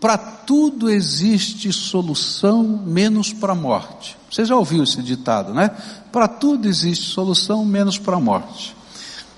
para 0.00 0.18
tudo 0.18 0.90
existe 0.90 1.72
solução, 1.72 2.62
menos 2.64 3.32
para 3.32 3.52
a 3.52 3.56
morte. 3.56 4.16
Você 4.30 4.44
já 4.44 4.56
ouviu 4.56 4.82
esse 4.82 5.02
ditado, 5.02 5.54
né? 5.54 5.70
Para 6.10 6.26
tudo 6.26 6.68
existe 6.68 7.06
solução, 7.06 7.64
menos 7.64 7.98
para 7.98 8.16
a 8.16 8.20
morte. 8.20 8.74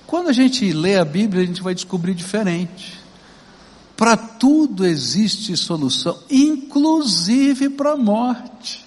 Quando 0.06 0.28
a 0.28 0.32
gente 0.32 0.72
lê 0.72 0.96
a 0.96 1.04
Bíblia, 1.04 1.42
a 1.42 1.46
gente 1.46 1.62
vai 1.62 1.74
descobrir 1.74 2.14
diferente. 2.14 3.02
Para 3.96 4.16
tudo 4.16 4.84
existe 4.84 5.56
solução, 5.56 6.18
inclusive 6.28 7.70
para 7.70 7.92
a 7.92 7.96
morte. 7.96 8.84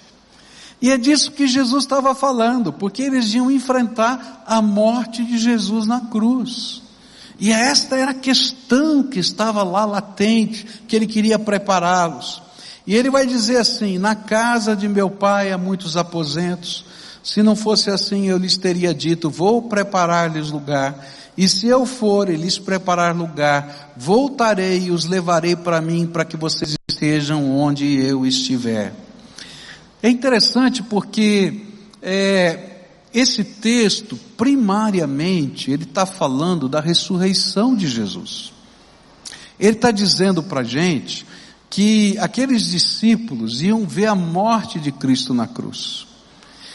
E 0.81 0.91
é 0.91 0.97
disso 0.97 1.31
que 1.31 1.47
Jesus 1.47 1.83
estava 1.83 2.13
falando, 2.13 2.71
porque 2.71 3.01
eles 3.01 3.33
iam 3.33 3.49
enfrentar 3.49 4.43
a 4.45 4.61
morte 4.61 5.23
de 5.23 5.37
Jesus 5.37 5.87
na 5.87 6.01
cruz. 6.01 6.83
E 7.39 7.51
esta 7.51 7.95
era 7.95 8.11
a 8.11 8.15
questão 8.15 9.03
que 9.03 9.19
estava 9.19 9.63
lá 9.63 9.85
latente, 9.85 10.65
que 10.87 10.95
ele 10.95 11.07
queria 11.07 11.39
prepará-los. 11.39 12.41
E 12.85 12.95
ele 12.95 13.09
vai 13.09 13.25
dizer 13.25 13.57
assim: 13.57 13.97
Na 13.97 14.15
casa 14.15 14.75
de 14.75 14.87
meu 14.87 15.09
pai 15.09 15.51
há 15.51 15.57
muitos 15.57 15.97
aposentos. 15.97 16.85
Se 17.27 17.43
não 17.43 17.57
fosse 17.57 17.89
assim, 17.89 18.29
eu 18.29 18.37
lhes 18.37 18.55
teria 18.55 18.93
dito: 18.93 19.29
Vou 19.29 19.61
preparar-lhes 19.63 20.49
lugar. 20.49 21.05
E 21.37 21.45
se 21.49 21.67
eu 21.67 21.85
for 21.85 22.29
e 22.29 22.37
lhes 22.37 22.57
preparar 22.57 23.13
lugar, 23.13 23.93
voltarei 23.97 24.85
e 24.85 24.91
os 24.91 25.03
levarei 25.03 25.53
para 25.53 25.81
mim, 25.81 26.07
para 26.07 26.23
que 26.23 26.37
vocês 26.37 26.77
estejam 26.89 27.51
onde 27.53 28.01
eu 28.01 28.25
estiver. 28.25 28.93
É 30.01 30.09
interessante 30.09 30.81
porque 30.81 31.65
é, 32.01 32.85
esse 33.13 33.43
texto, 33.43 34.17
primariamente, 34.37 35.69
ele 35.69 35.83
está 35.83 36.05
falando 36.05 36.69
da 36.69 36.79
ressurreição 36.79 37.75
de 37.75 37.89
Jesus. 37.89 38.53
Ele 39.59 39.75
está 39.75 39.91
dizendo 39.91 40.41
para 40.41 40.61
a 40.61 40.63
gente 40.63 41.25
que 41.69 42.17
aqueles 42.19 42.67
discípulos 42.67 43.61
iam 43.61 43.85
ver 43.85 44.05
a 44.05 44.15
morte 44.15 44.79
de 44.79 44.93
Cristo 44.93 45.33
na 45.33 45.45
cruz 45.45 46.06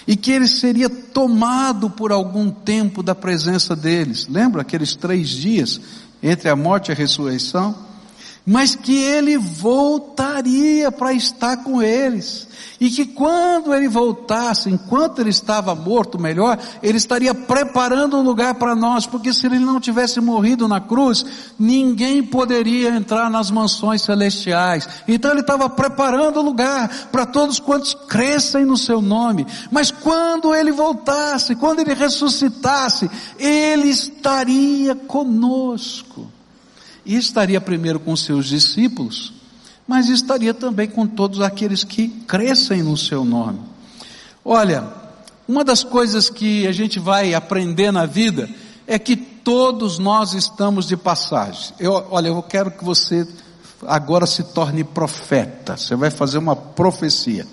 e 0.07 0.17
que 0.17 0.31
ele 0.31 0.49
seria 0.49 0.89
tomado 0.89 1.91
por 1.91 2.13
algum 2.13 2.51
tempo 2.51 3.03
da 3.03 3.15
presença 3.15 3.77
deles. 3.77 4.27
Lembra 4.29 4.63
aqueles 4.63 4.95
três 4.95 5.29
dias 5.29 5.81
entre 6.23 6.49
a 6.49 6.57
morte 6.57 6.89
e 6.89 6.93
a 6.93 6.95
ressurreição? 6.95 7.92
Mas 8.45 8.75
que 8.75 8.97
ele 8.97 9.39
voltaria 9.39 10.91
para 10.91 11.13
estar 11.13 11.59
com 11.59 11.81
eles. 11.81 12.49
E 12.81 12.91
que 12.91 13.07
quando 13.07 13.73
ele 13.73 13.87
voltasse, 13.87 14.69
enquanto 14.69 15.21
ele 15.21 15.31
estava 15.31 15.73
morto, 15.73 16.19
melhor, 16.19 16.59
ele 16.83 16.99
estaria 16.99 17.33
preparando 17.33 18.17
um 18.17 18.23
lugar 18.23 18.55
para 18.55 18.75
nós, 18.75 19.07
porque 19.07 19.33
se 19.33 19.47
ele 19.47 19.61
não 19.61 19.79
tivesse 19.79 20.21
morrido 20.21 20.67
na 20.67 20.81
cruz, 20.81 21.25
ninguém 21.57 22.25
poderia 22.25 22.89
entrar 22.89 23.31
nas 23.31 23.53
mansões 23.53 24.03
celestiais. 24.03 24.89
Então 25.07 25.31
ele 25.31 25.43
estava 25.43 25.71
preparando 25.71 26.41
um 26.41 26.45
lugar 26.45 26.89
para 27.13 27.25
todos 27.25 27.61
quantos 27.61 27.95
crescem 27.95 28.65
no 28.65 28.77
seu 28.77 29.01
nome. 29.01 29.47
Mas 29.71 29.93
quando 29.93 30.53
ele 30.53 30.73
voltasse, 30.73 31.55
quando 31.55 31.79
ele 31.79 31.95
ressuscitasse, 31.95 33.09
ele 33.39 33.91
estaria 33.91 34.97
conosco. 34.97 36.32
E 37.05 37.17
estaria 37.17 37.61
primeiro 37.61 37.99
com 37.99 38.15
seus 38.17 38.47
discípulos, 38.47 39.33
mas 39.87 40.09
estaria 40.09 40.55
também 40.55 40.89
com 40.89 41.07
todos 41.07 41.41
aqueles 41.41 41.85
que 41.85 42.09
crescem 42.09 42.83
no 42.83 42.97
seu 42.97 43.25
nome. 43.25 43.61
Olha, 44.45 44.93
uma 45.47 45.65
das 45.65 45.83
coisas 45.83 46.31
que 46.31 46.67
a 46.67 46.73
gente 46.73 46.99
vai 46.99 47.35
aprender 47.35 47.91
na 47.91 48.07
vida 48.07 48.49
é 48.87 48.99
que 48.99 49.17
todos 49.17 49.99
nós 49.99 50.35
estamos 50.35 50.87
de 50.87 50.97
passagem. 50.97 51.75
Eu, 51.79 52.07
olha, 52.11 52.29
eu 52.29 52.43
quero 52.43 52.71
que 52.71 52.85
você 52.85 53.27
agora 53.87 54.27
se 54.27 54.45
torne 54.45 54.85
profeta. 54.85 55.77
Você 55.77 55.97
vai 55.97 56.11
fazer 56.11 56.39
uma 56.39 56.55
profecia. 56.55 57.47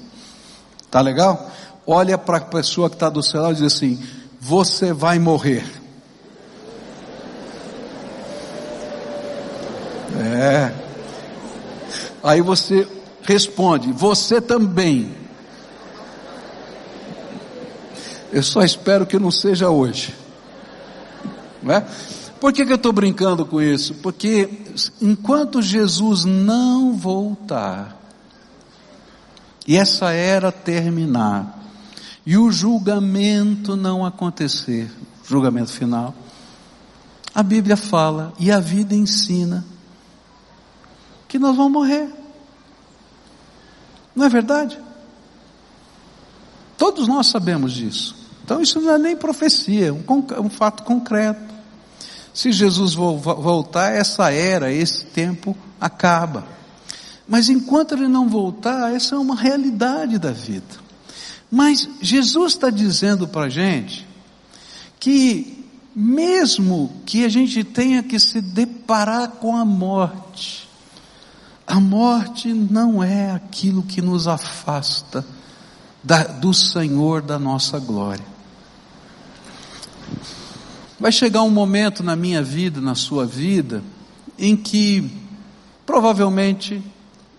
Tá 0.90 1.02
legal? 1.02 1.50
Olha 1.86 2.18
para 2.18 2.38
a 2.38 2.42
pessoa 2.42 2.90
que 2.90 2.96
está 2.96 3.10
do 3.10 3.22
lado 3.34 3.54
e 3.54 3.56
diz 3.56 3.74
assim: 3.74 4.02
Você 4.40 4.94
vai 4.94 5.20
morrer. 5.20 5.79
É. 10.20 10.74
Aí 12.22 12.42
você 12.42 12.88
responde, 13.24 13.92
você 13.92 14.42
também. 14.42 15.16
Eu 18.32 18.44
só 18.44 18.62
espero 18.62 19.06
que 19.06 19.18
não 19.18 19.32
seja 19.32 19.70
hoje. 19.70 20.14
Não 21.64 21.74
é? 21.74 21.86
Por 22.40 22.54
que, 22.54 22.66
que 22.66 22.72
eu 22.72 22.78
estou 22.78 22.94
brincando 22.94 23.46
com 23.46 23.62
isso? 23.62 23.96
Porque 23.96 24.50
enquanto 25.02 25.62
Jesus 25.62 26.26
não 26.26 26.94
voltar, 26.94 27.98
e 29.68 29.76
essa 29.76 30.12
era 30.12 30.52
terminar, 30.52 31.60
e 32.26 32.38
o 32.38 32.52
julgamento 32.52 33.76
não 33.76 34.06
acontecer, 34.06 34.90
julgamento 35.28 35.72
final, 35.72 36.14
a 37.34 37.44
Bíblia 37.44 37.76
fala 37.76 38.34
e 38.40 38.52
a 38.52 38.60
vida 38.60 38.96
ensina 38.96 39.66
que 41.30 41.40
nós 41.40 41.56
vamos 41.56 41.72
morrer. 41.72 42.10
Não 44.14 44.26
é 44.26 44.30
verdade? 44.30 44.78
Todos 46.78 47.08
nós 47.08 47.28
sabemos 47.28 47.72
disso. 47.72 48.16
Então 48.44 48.62
isso 48.62 48.82
não 48.82 48.92
é 48.94 48.98
nem 48.98 49.16
profecia, 49.16 49.88
é 49.88 49.92
um, 49.92 50.26
é 50.36 50.42
um 50.42 50.50
fato 50.50 50.84
concreto. 50.84 51.54
Se 52.34 52.52
Jesus 52.52 52.96
voltar, 52.96 53.94
essa 53.94 54.32
era, 54.32 54.72
esse 54.72 55.06
tempo 55.06 55.56
acaba. 55.80 56.48
Mas 57.28 57.48
enquanto 57.48 57.94
ele 57.94 58.08
não 58.08 58.28
voltar, 58.28 58.94
essa 58.94 59.16
é 59.16 59.18
uma 59.18 59.36
realidade 59.36 60.18
da 60.18 60.32
vida. 60.32 60.90
Mas 61.52 61.88
Jesus 62.02 62.54
está 62.54 62.70
dizendo 62.70 63.28
para 63.28 63.46
a 63.46 63.50
gente 63.50 64.08
que 65.00 65.66
mesmo 65.96 67.02
que 67.06 67.26
a 67.26 67.30
gente 67.30 67.64
tenha 67.64 68.02
que 68.02 68.20
se 68.20 68.40
deparar 68.42 69.28
com 69.32 69.56
a 69.56 69.66
morte, 69.66 70.69
a 71.70 71.80
morte 71.80 72.52
não 72.52 73.04
é 73.04 73.30
aquilo 73.30 73.84
que 73.84 74.02
nos 74.02 74.28
afasta 74.28 75.24
da, 76.04 76.24
do 76.24 76.52
Senhor 76.52 77.22
da 77.22 77.38
nossa 77.38 77.78
glória. 77.78 78.26
Vai 81.00 81.12
chegar 81.12 81.44
um 81.44 81.50
momento 81.52 82.02
na 82.02 82.16
minha 82.16 82.42
vida, 82.42 82.82
na 82.82 82.96
sua 82.96 83.24
vida, 83.24 83.84
em 84.38 84.58
que 84.58 85.12
provavelmente 85.86 86.84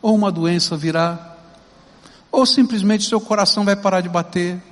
ou 0.01 0.15
uma 0.15 0.31
doença 0.31 0.77
virá, 0.77 1.37
ou 2.31 2.47
simplesmente 2.47 3.09
seu 3.09 3.21
coração 3.21 3.65
vai 3.65 3.75
parar 3.75 4.01
de 4.01 4.09
bater 4.09 4.63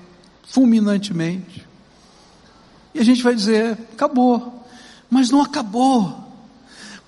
fulminantemente. 0.47 1.67
E 2.95 3.01
a 3.01 3.05
gente 3.05 3.25
vai 3.25 3.35
dizer: 3.35 3.73
acabou. 3.93 4.65
Mas 5.11 5.31
não 5.31 5.43
acabou 5.43 6.28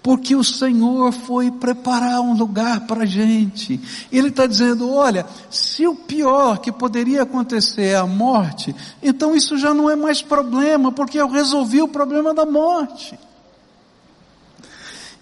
porque 0.03 0.35
o 0.35 0.43
Senhor 0.43 1.13
foi 1.13 1.51
preparar 1.51 2.21
um 2.21 2.35
lugar 2.35 2.87
para 2.87 3.03
a 3.03 3.07
gente. 3.07 3.81
Ele 4.11 4.29
está 4.29 4.47
dizendo: 4.47 4.91
olha, 4.91 5.27
se 5.51 5.87
o 5.87 5.95
pior 5.95 6.59
que 6.59 6.73
poderia 6.73 7.23
acontecer 7.23 7.83
é 7.83 7.97
a 7.97 8.07
morte, 8.07 8.75
então 9.03 9.37
isso 9.37 9.59
já 9.59 9.75
não 9.75 9.91
é 9.91 9.97
mais 9.97 10.23
problema, 10.23 10.91
porque 10.91 11.21
eu 11.21 11.29
resolvi 11.29 11.83
o 11.83 11.89
problema 11.89 12.33
da 12.33 12.47
morte. 12.47 13.19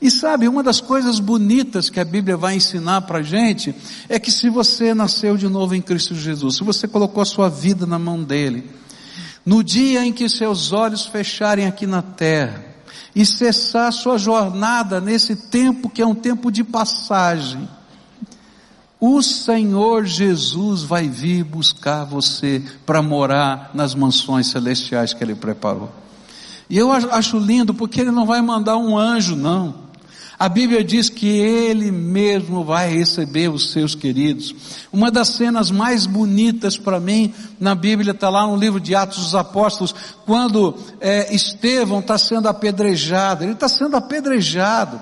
E 0.01 0.13
sabe, 0.13 0.47
uma 0.47 0.63
das 0.63 0.81
coisas 0.81 1.19
bonitas 1.19 1.91
que 1.91 1.99
a 1.99 2.05
Bíblia 2.05 2.37
vai 2.37 2.55
ensinar 2.55 3.01
para 3.01 3.19
a 3.19 3.23
gente 3.23 3.75
é 4.09 4.17
que 4.21 4.31
se 4.31 4.49
você 4.49 4.95
nasceu 4.95 5.37
de 5.37 5.49
novo 5.49 5.75
em 5.75 5.83
Cristo 5.83 6.15
Jesus, 6.15 6.57
se 6.57 6.63
você 6.63 6.87
colocou 6.87 7.21
a 7.21 7.27
sua 7.27 7.49
vida 7.49 7.85
na 7.85 7.99
mão 7.99 8.23
dele, 8.23 8.71
no 9.45 9.65
dia 9.65 10.07
em 10.07 10.13
que 10.13 10.29
seus 10.29 10.73
olhos 10.73 11.05
fecharem 11.07 11.67
aqui 11.67 11.85
na 11.85 12.01
terra, 12.01 12.68
e 13.15 13.25
cessar 13.25 13.93
sua 13.93 14.19
jornada 14.19 15.01
nesse 15.01 15.35
tempo 15.35 15.89
que 15.89 16.03
é 16.03 16.07
um 16.07 16.15
tempo 16.15 16.51
de 16.51 16.63
passagem. 16.63 17.69
O 19.01 19.23
Senhor 19.23 20.05
Jesus 20.05 20.83
vai 20.83 21.09
vir 21.09 21.45
buscar 21.45 22.05
você 22.05 22.63
para 22.85 23.01
morar 23.01 23.71
nas 23.73 23.95
mansões 23.95 24.49
celestiais 24.49 25.13
que 25.13 25.23
Ele 25.23 25.35
preparou. 25.35 25.91
E 26.69 26.77
eu 26.77 26.93
acho 26.93 27.39
lindo 27.39 27.73
porque 27.73 28.01
Ele 28.01 28.11
não 28.11 28.27
vai 28.27 28.43
mandar 28.43 28.77
um 28.77 28.99
anjo, 28.99 29.37
não. 29.37 29.88
A 30.39 30.49
Bíblia 30.49 30.85
diz 30.85 31.09
que 31.09 31.27
Ele 31.27 31.91
mesmo 31.91 32.65
vai 32.65 32.89
receber 32.89 33.49
os 33.49 33.73
seus 33.73 33.97
queridos. 33.97 34.55
Uma 34.93 35.11
das 35.11 35.31
cenas 35.31 35.69
mais 35.69 36.07
bonitas 36.07 36.77
para 36.77 37.01
mim 37.01 37.35
na 37.59 37.75
Bíblia 37.75 38.13
está 38.13 38.29
lá 38.29 38.47
no 38.47 38.55
livro 38.55 38.79
de 38.79 38.95
Atos 38.95 39.19
dos 39.19 39.35
Apóstolos, 39.35 39.93
quando 40.25 40.77
é, 41.01 41.35
Estevão 41.35 41.99
está 41.99 42.17
sendo 42.17 42.49
apedrejado. 42.49 43.43
Ele 43.43 43.53
está 43.53 43.69
sendo 43.69 43.97
apedrejado. 43.97 45.01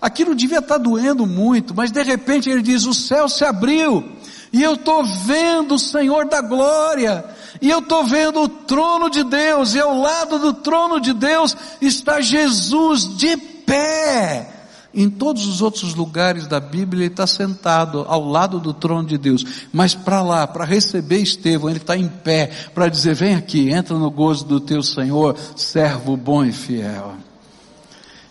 Aquilo 0.00 0.34
devia 0.34 0.60
estar 0.60 0.78
tá 0.78 0.82
doendo 0.82 1.26
muito, 1.26 1.74
mas 1.74 1.92
de 1.92 2.02
repente 2.02 2.48
ele 2.48 2.62
diz: 2.62 2.86
o 2.86 2.94
céu 2.94 3.28
se 3.28 3.44
abriu 3.44 4.02
e 4.50 4.62
eu 4.62 4.74
estou 4.74 5.04
vendo 5.04 5.74
o 5.74 5.78
Senhor 5.78 6.26
da 6.26 6.40
glória. 6.40 7.24
E 7.60 7.68
eu 7.68 7.80
estou 7.80 8.04
vendo 8.04 8.40
o 8.40 8.48
trono 8.48 9.10
de 9.10 9.22
Deus, 9.24 9.74
e 9.74 9.80
ao 9.80 10.00
lado 10.00 10.38
do 10.38 10.54
trono 10.54 10.98
de 10.98 11.12
Deus 11.12 11.54
está 11.82 12.22
Jesus 12.22 13.18
de 13.18 13.36
pé. 13.36 14.59
Em 14.92 15.08
todos 15.08 15.46
os 15.46 15.62
outros 15.62 15.94
lugares 15.94 16.48
da 16.48 16.58
Bíblia, 16.58 17.04
ele 17.04 17.12
está 17.12 17.26
sentado 17.26 18.04
ao 18.08 18.24
lado 18.24 18.58
do 18.58 18.74
trono 18.74 19.06
de 19.06 19.16
Deus. 19.16 19.44
Mas 19.72 19.94
para 19.94 20.20
lá, 20.20 20.46
para 20.48 20.64
receber 20.64 21.18
Estevão, 21.18 21.70
ele 21.70 21.78
está 21.78 21.96
em 21.96 22.08
pé 22.08 22.50
para 22.74 22.88
dizer: 22.88 23.14
Vem 23.14 23.36
aqui, 23.36 23.70
entra 23.70 23.96
no 23.96 24.10
gozo 24.10 24.44
do 24.44 24.58
teu 24.58 24.82
Senhor, 24.82 25.36
servo 25.54 26.16
bom 26.16 26.44
e 26.44 26.52
fiel. 26.52 27.14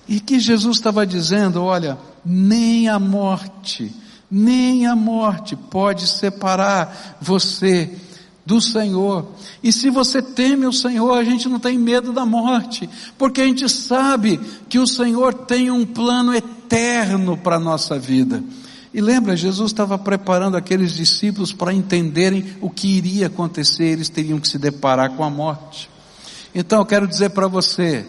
E 0.05 0.19
que 0.19 0.37
Jesus 0.37 0.77
estava 0.77 1.07
dizendo: 1.07 1.63
Olha, 1.63 1.97
nem 2.25 2.89
a 2.89 2.99
morte, 2.99 3.95
nem 4.29 4.85
a 4.85 4.97
morte 4.97 5.55
pode 5.55 6.07
separar 6.07 7.17
você 7.21 7.89
do 8.49 8.59
Senhor. 8.59 9.27
E 9.61 9.71
se 9.71 9.91
você 9.91 10.23
teme 10.23 10.65
o 10.65 10.73
Senhor, 10.73 11.13
a 11.13 11.23
gente 11.23 11.47
não 11.47 11.59
tem 11.59 11.77
medo 11.77 12.11
da 12.11 12.25
morte, 12.25 12.89
porque 13.15 13.41
a 13.41 13.45
gente 13.45 13.69
sabe 13.69 14.39
que 14.67 14.79
o 14.79 14.87
Senhor 14.87 15.35
tem 15.35 15.69
um 15.69 15.85
plano 15.85 16.33
eterno 16.33 17.37
para 17.37 17.57
a 17.57 17.59
nossa 17.59 17.99
vida. 17.99 18.43
E 18.91 18.99
lembra, 18.99 19.37
Jesus 19.37 19.69
estava 19.69 19.99
preparando 19.99 20.57
aqueles 20.57 20.95
discípulos 20.95 21.53
para 21.53 21.71
entenderem 21.71 22.55
o 22.59 22.71
que 22.71 22.87
iria 22.87 23.27
acontecer, 23.27 23.85
eles 23.85 24.09
teriam 24.09 24.39
que 24.39 24.47
se 24.47 24.57
deparar 24.57 25.11
com 25.11 25.23
a 25.23 25.29
morte. 25.29 25.87
Então 26.53 26.79
eu 26.79 26.85
quero 26.87 27.07
dizer 27.07 27.29
para 27.29 27.47
você, 27.47 28.03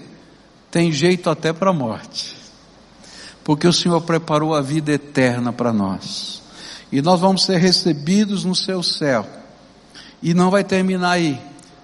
tem 0.71 0.91
jeito 0.91 1.29
até 1.29 1.53
para 1.53 1.69
a 1.69 1.75
morte, 1.75 2.35
porque 3.45 3.69
o 3.69 3.73
Senhor 3.75 4.01
preparou 4.01 4.55
a 4.55 4.63
vida 4.63 4.91
eterna 4.91 5.53
para 5.53 5.71
nós, 5.71 6.41
e 6.91 7.03
nós 7.03 7.21
vamos 7.21 7.45
ser 7.45 7.59
recebidos 7.59 8.43
no 8.47 8.55
seu 8.55 8.83
céu, 8.83 9.40
e 10.23 10.35
não 10.35 10.51
vai 10.51 10.65
terminar 10.65 11.13
aí, 11.13 11.41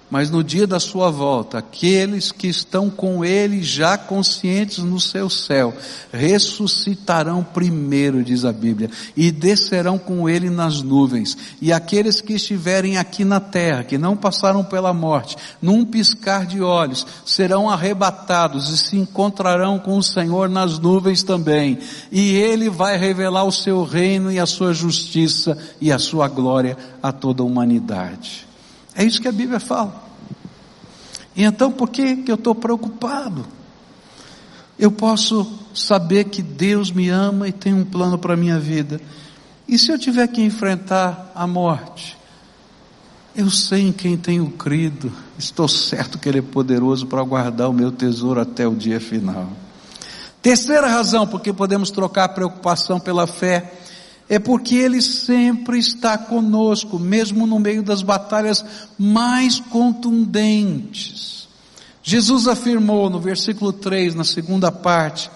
mas 0.09 0.29
no 0.29 0.41
dia 0.43 0.65
da 0.65 0.79
sua 0.79 1.11
volta, 1.11 1.57
aqueles 1.57 2.31
que 2.31 2.47
estão 2.47 2.89
com 2.89 3.25
ele 3.25 3.61
já 3.61 3.97
conscientes 3.97 4.79
no 4.79 4.99
seu 4.99 5.29
céu, 5.29 5.73
ressuscitarão 6.11 7.43
primeiro, 7.43 8.23
diz 8.23 8.45
a 8.45 8.53
Bíblia, 8.53 8.89
e 9.17 9.31
descerão 9.31 9.97
com 9.97 10.29
ele 10.29 10.49
nas 10.49 10.81
nuvens. 10.81 11.37
E 11.61 11.73
aqueles 11.73 12.21
que 12.21 12.33
estiverem 12.33 12.97
aqui 12.97 13.25
na 13.25 13.41
terra, 13.41 13.83
que 13.83 13.97
não 13.97 14.15
passaram 14.15 14.63
pela 14.63 14.93
morte, 14.93 15.35
num 15.61 15.83
piscar 15.83 16.45
de 16.45 16.61
olhos, 16.61 17.05
serão 17.25 17.69
arrebatados 17.69 18.69
e 18.69 18.77
se 18.77 18.97
encontrarão 18.97 19.77
com 19.77 19.97
o 19.97 20.03
Senhor 20.03 20.47
nas 20.47 20.79
nuvens 20.79 21.21
também. 21.21 21.79
E 22.09 22.31
ele 22.35 22.69
vai 22.69 22.97
revelar 22.97 23.43
o 23.43 23.51
seu 23.51 23.83
reino 23.83 24.31
e 24.31 24.39
a 24.39 24.45
sua 24.45 24.73
justiça 24.73 25.57
e 25.81 25.91
a 25.91 25.99
sua 25.99 26.29
glória 26.29 26.77
a 27.03 27.11
toda 27.11 27.43
a 27.43 27.45
humanidade. 27.45 28.46
É 28.97 29.05
isso 29.05 29.21
que 29.21 29.27
a 29.27 29.31
Bíblia 29.31 29.59
fala. 29.59 30.03
E 31.35 31.43
então 31.43 31.71
por 31.71 31.89
que, 31.89 32.15
que 32.17 32.31
eu 32.31 32.35
estou 32.35 32.55
preocupado? 32.55 33.45
Eu 34.77 34.91
posso 34.91 35.47
saber 35.71 36.25
que 36.25 36.41
Deus 36.41 36.91
me 36.91 37.07
ama 37.07 37.47
e 37.47 37.51
tem 37.51 37.75
um 37.75 37.85
plano 37.85 38.17
para 38.17 38.33
a 38.33 38.37
minha 38.37 38.59
vida. 38.59 38.99
E 39.67 39.77
se 39.77 39.91
eu 39.91 39.99
tiver 39.99 40.27
que 40.27 40.41
enfrentar 40.41 41.31
a 41.35 41.45
morte? 41.45 42.17
Eu 43.35 43.51
sei 43.51 43.83
em 43.83 43.91
quem 43.91 44.17
tenho 44.17 44.49
crido, 44.49 45.11
estou 45.37 45.67
certo 45.67 46.17
que 46.17 46.27
Ele 46.27 46.39
é 46.39 46.41
poderoso 46.41 47.05
para 47.05 47.21
guardar 47.21 47.69
o 47.69 47.73
meu 47.73 47.91
tesouro 47.91 48.41
até 48.41 48.67
o 48.67 48.73
dia 48.73 48.99
final. 48.99 49.47
Terceira 50.41 50.87
razão 50.87 51.27
porque 51.27 51.53
podemos 51.53 51.91
trocar 51.91 52.29
preocupação 52.29 52.99
pela 52.99 53.27
fé 53.27 53.73
é 54.29 54.37
porque 54.39 54.75
Ele 54.75 55.01
sempre 55.01 55.79
está 55.79 56.17
conosco, 56.17 56.99
mesmo 56.99 57.47
no 57.47 57.59
meio 57.59 57.81
das 57.81 58.01
batalhas 58.01 58.63
mais 58.97 59.59
contundentes. 59.59 61.47
Jesus 62.03 62.47
afirmou 62.47 63.09
no 63.09 63.19
versículo 63.19 63.73
3, 63.73 64.15
na 64.15 64.23
segunda 64.23 64.71
parte, 64.71 65.29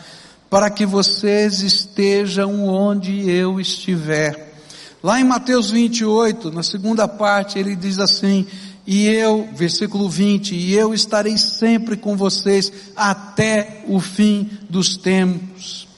para 0.49 0.69
que 0.69 0.85
vocês 0.85 1.61
estejam 1.61 2.67
onde 2.67 3.29
eu 3.29 3.59
estiver. 3.59 4.53
Lá 5.03 5.19
em 5.19 5.23
Mateus 5.23 5.71
28, 5.71 6.51
na 6.51 6.63
segunda 6.63 7.07
parte, 7.07 7.57
ele 7.57 7.75
diz 7.75 7.97
assim, 7.99 8.45
e 8.85 9.07
eu, 9.07 9.49
versículo 9.53 10.09
20, 10.09 10.55
e 10.55 10.73
eu 10.73 10.93
estarei 10.93 11.37
sempre 11.37 11.95
com 11.95 12.15
vocês 12.15 12.71
até 12.95 13.83
o 13.87 13.99
fim 13.99 14.49
dos 14.69 14.97
tempos. 14.97 15.90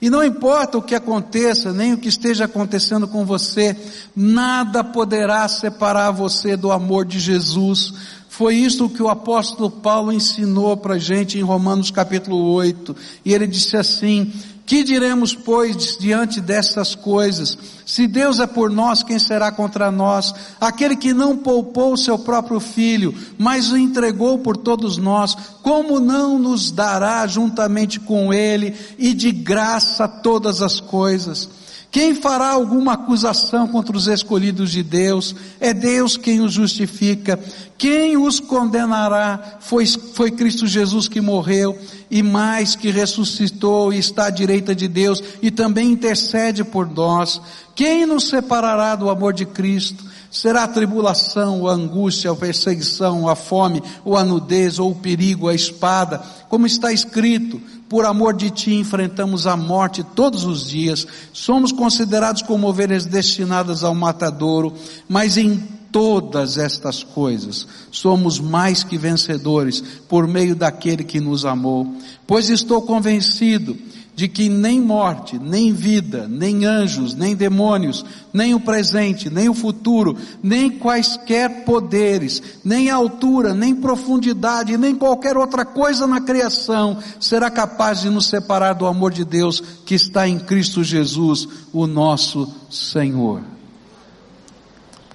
E 0.00 0.10
não 0.10 0.22
importa 0.22 0.76
o 0.76 0.82
que 0.82 0.94
aconteça, 0.94 1.72
nem 1.72 1.94
o 1.94 1.98
que 1.98 2.08
esteja 2.08 2.44
acontecendo 2.44 3.08
com 3.08 3.24
você, 3.24 3.76
nada 4.14 4.84
poderá 4.84 5.46
separar 5.48 6.10
você 6.10 6.56
do 6.56 6.70
amor 6.70 7.04
de 7.04 7.18
Jesus. 7.18 7.94
Foi 8.28 8.54
isso 8.54 8.90
que 8.90 9.02
o 9.02 9.08
apóstolo 9.08 9.70
Paulo 9.70 10.12
ensinou 10.12 10.76
para 10.76 10.94
a 10.94 10.98
gente 10.98 11.38
em 11.38 11.42
Romanos 11.42 11.90
capítulo 11.90 12.52
8. 12.52 12.94
E 13.24 13.32
ele 13.32 13.46
disse 13.46 13.76
assim, 13.76 14.30
que 14.66 14.82
diremos, 14.82 15.32
pois, 15.32 15.96
diante 15.96 16.40
destas 16.40 16.96
coisas? 16.96 17.56
Se 17.86 18.08
Deus 18.08 18.40
é 18.40 18.48
por 18.48 18.68
nós, 18.68 19.04
quem 19.04 19.16
será 19.16 19.52
contra 19.52 19.92
nós? 19.92 20.34
Aquele 20.60 20.96
que 20.96 21.14
não 21.14 21.36
poupou 21.36 21.92
o 21.92 21.96
seu 21.96 22.18
próprio 22.18 22.58
filho, 22.58 23.14
mas 23.38 23.70
o 23.70 23.78
entregou 23.78 24.38
por 24.40 24.56
todos 24.56 24.96
nós, 24.96 25.36
como 25.62 26.00
não 26.00 26.36
nos 26.36 26.72
dará 26.72 27.24
juntamente 27.28 28.00
com 28.00 28.34
ele 28.34 28.74
e 28.98 29.14
de 29.14 29.30
graça 29.30 30.08
todas 30.08 30.60
as 30.60 30.80
coisas? 30.80 31.48
Quem 31.96 32.14
fará 32.14 32.50
alguma 32.50 32.92
acusação 32.92 33.66
contra 33.66 33.96
os 33.96 34.06
escolhidos 34.06 34.70
de 34.70 34.82
Deus? 34.82 35.34
É 35.58 35.72
Deus 35.72 36.14
quem 36.14 36.42
os 36.42 36.52
justifica. 36.52 37.40
Quem 37.78 38.18
os 38.18 38.38
condenará? 38.38 39.56
Foi, 39.60 39.86
foi 39.86 40.30
Cristo 40.30 40.66
Jesus 40.66 41.08
que 41.08 41.22
morreu 41.22 41.74
e 42.10 42.22
mais 42.22 42.76
que 42.76 42.90
ressuscitou 42.90 43.94
e 43.94 43.98
está 43.98 44.26
à 44.26 44.30
direita 44.30 44.74
de 44.74 44.88
Deus 44.88 45.24
e 45.40 45.50
também 45.50 45.90
intercede 45.90 46.62
por 46.64 46.86
nós. 46.86 47.40
Quem 47.74 48.04
nos 48.04 48.28
separará 48.28 48.94
do 48.94 49.08
amor 49.08 49.32
de 49.32 49.46
Cristo? 49.46 50.04
Será 50.30 50.64
a 50.64 50.68
tribulação, 50.68 51.66
a 51.66 51.72
angústia, 51.72 52.30
a 52.30 52.36
perseguição, 52.36 53.26
a 53.26 53.34
fome, 53.34 53.82
ou 54.04 54.18
a 54.18 54.22
nudez, 54.22 54.78
ou 54.78 54.90
o 54.90 54.94
perigo, 54.94 55.48
a 55.48 55.54
espada, 55.54 56.22
como 56.50 56.66
está 56.66 56.92
escrito, 56.92 57.58
por 57.88 58.04
amor 58.04 58.34
de 58.34 58.50
ti 58.50 58.74
enfrentamos 58.74 59.46
a 59.46 59.56
morte 59.56 60.02
todos 60.02 60.44
os 60.44 60.68
dias, 60.68 61.06
somos 61.32 61.72
considerados 61.72 62.42
como 62.42 62.68
ovelhas 62.68 63.06
destinadas 63.06 63.84
ao 63.84 63.94
matadouro, 63.94 64.72
mas 65.08 65.36
em 65.36 65.56
todas 65.90 66.58
estas 66.58 67.02
coisas 67.02 67.66
somos 67.90 68.38
mais 68.38 68.84
que 68.84 68.98
vencedores 68.98 69.82
por 70.08 70.26
meio 70.26 70.54
daquele 70.54 71.04
que 71.04 71.20
nos 71.20 71.44
amou, 71.44 71.94
pois 72.26 72.50
estou 72.50 72.82
convencido 72.82 73.76
de 74.16 74.28
que 74.28 74.48
nem 74.48 74.80
morte, 74.80 75.38
nem 75.38 75.74
vida, 75.74 76.26
nem 76.26 76.64
anjos, 76.64 77.14
nem 77.14 77.36
demônios, 77.36 78.02
nem 78.32 78.54
o 78.54 78.60
presente, 78.60 79.28
nem 79.28 79.46
o 79.46 79.52
futuro, 79.52 80.16
nem 80.42 80.70
quaisquer 80.70 81.66
poderes, 81.66 82.42
nem 82.64 82.88
altura, 82.88 83.52
nem 83.52 83.76
profundidade, 83.76 84.78
nem 84.78 84.94
qualquer 84.94 85.36
outra 85.36 85.66
coisa 85.66 86.06
na 86.06 86.18
criação 86.18 86.98
será 87.20 87.50
capaz 87.50 88.00
de 88.00 88.08
nos 88.08 88.24
separar 88.24 88.72
do 88.72 88.86
amor 88.86 89.12
de 89.12 89.22
Deus 89.22 89.62
que 89.84 89.94
está 89.94 90.26
em 90.26 90.38
Cristo 90.38 90.82
Jesus, 90.82 91.46
o 91.70 91.86
nosso 91.86 92.50
Senhor. 92.70 93.42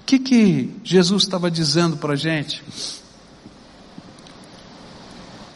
O 0.00 0.04
que 0.06 0.20
que 0.20 0.76
Jesus 0.84 1.24
estava 1.24 1.50
dizendo 1.50 1.96
para 1.96 2.12
a 2.12 2.16
gente? 2.16 2.62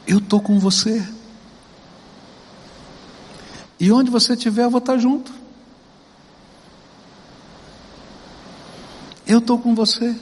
Eu 0.04 0.18
estou 0.18 0.40
com 0.40 0.58
você. 0.58 1.14
E 3.78 3.92
onde 3.92 4.10
você 4.10 4.32
estiver, 4.32 4.64
eu 4.64 4.70
vou 4.70 4.78
estar 4.78 4.96
junto. 4.98 5.32
Eu 9.26 9.38
estou 9.38 9.58
com 9.58 9.74
você. 9.74 10.14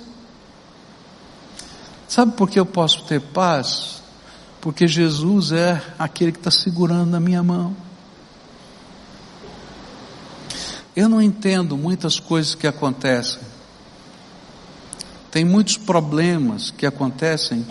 Sabe 2.09 2.33
por 2.33 2.49
que 2.49 2.59
eu 2.59 2.67
posso 2.67 3.05
ter 3.05 3.21
paz? 3.21 4.03
Porque 4.61 4.89
Jesus 4.89 5.53
é 5.53 5.83
aquele 5.99 6.33
que 6.33 6.39
está 6.39 6.51
segurando 6.51 7.11
na 7.11 7.21
minha 7.21 7.43
mão. 7.43 7.77
Eu 10.97 11.09
não 11.09 11.21
entendo 11.21 11.77
muitas 11.77 12.19
coisas 12.19 12.55
que 12.55 12.67
acontecem. 12.67 13.43
Tem 15.31 15.45
muitos 15.45 15.77
problemas 15.77 16.71
que 16.71 16.87
acontecem 16.87 17.67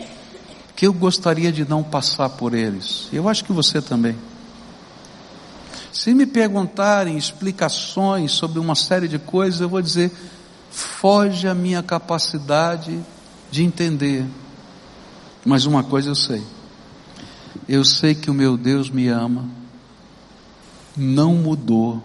que 0.75 0.85
eu 0.85 0.93
gostaria 0.93 1.51
de 1.51 1.67
não 1.67 1.81
passar 1.81 2.29
por 2.29 2.53
eles. 2.53 3.07
Eu 3.13 3.29
acho 3.29 3.45
que 3.45 3.53
você 3.53 3.81
também. 3.81 4.17
Se 5.93 6.11
me 6.11 6.25
perguntarem 6.25 7.15
explicações 7.15 8.31
sobre 8.31 8.57
uma 8.57 8.73
série 8.73 9.07
de 9.07 9.19
coisas, 9.19 9.61
eu 9.61 9.69
vou 9.69 9.79
dizer, 9.79 10.11
foge 10.71 11.47
a 11.47 11.53
minha 11.53 11.83
capacidade 11.83 12.99
de 13.51 13.63
entender. 13.63 14.25
Mas 15.45 15.67
uma 15.67 15.83
coisa 15.83 16.09
eu 16.09 16.15
sei. 16.15 16.41
Eu 17.69 17.85
sei 17.85 18.15
que 18.15 18.31
o 18.31 18.33
meu 18.33 18.57
Deus 18.57 18.89
me 18.89 19.07
ama, 19.07 19.45
não 20.97 21.35
mudou. 21.35 22.01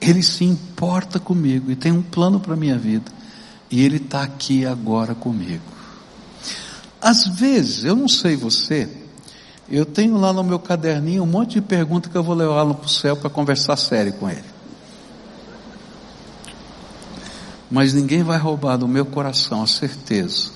Ele 0.00 0.22
se 0.22 0.42
importa 0.42 1.20
comigo 1.20 1.70
e 1.70 1.76
tem 1.76 1.92
um 1.92 2.02
plano 2.02 2.40
para 2.40 2.54
a 2.54 2.56
minha 2.56 2.78
vida. 2.78 3.12
E 3.70 3.84
Ele 3.84 3.98
está 3.98 4.22
aqui 4.22 4.64
agora 4.64 5.14
comigo. 5.14 5.64
Às 6.98 7.26
vezes, 7.26 7.84
eu 7.84 7.94
não 7.94 8.08
sei 8.08 8.36
você, 8.36 8.88
eu 9.68 9.84
tenho 9.84 10.16
lá 10.16 10.32
no 10.32 10.44
meu 10.44 10.58
caderninho 10.58 11.22
um 11.22 11.26
monte 11.26 11.54
de 11.54 11.60
perguntas 11.60 12.10
que 12.10 12.16
eu 12.16 12.22
vou 12.22 12.34
levar 12.34 12.64
para 12.74 12.86
o 12.86 12.88
céu 12.88 13.16
para 13.16 13.28
conversar 13.28 13.76
sério 13.76 14.12
com 14.12 14.28
ele. 14.28 14.56
Mas 17.70 17.92
ninguém 17.92 18.22
vai 18.22 18.38
roubar 18.38 18.76
do 18.76 18.86
meu 18.86 19.04
coração 19.04 19.62
a 19.62 19.66
certeza 19.66 20.50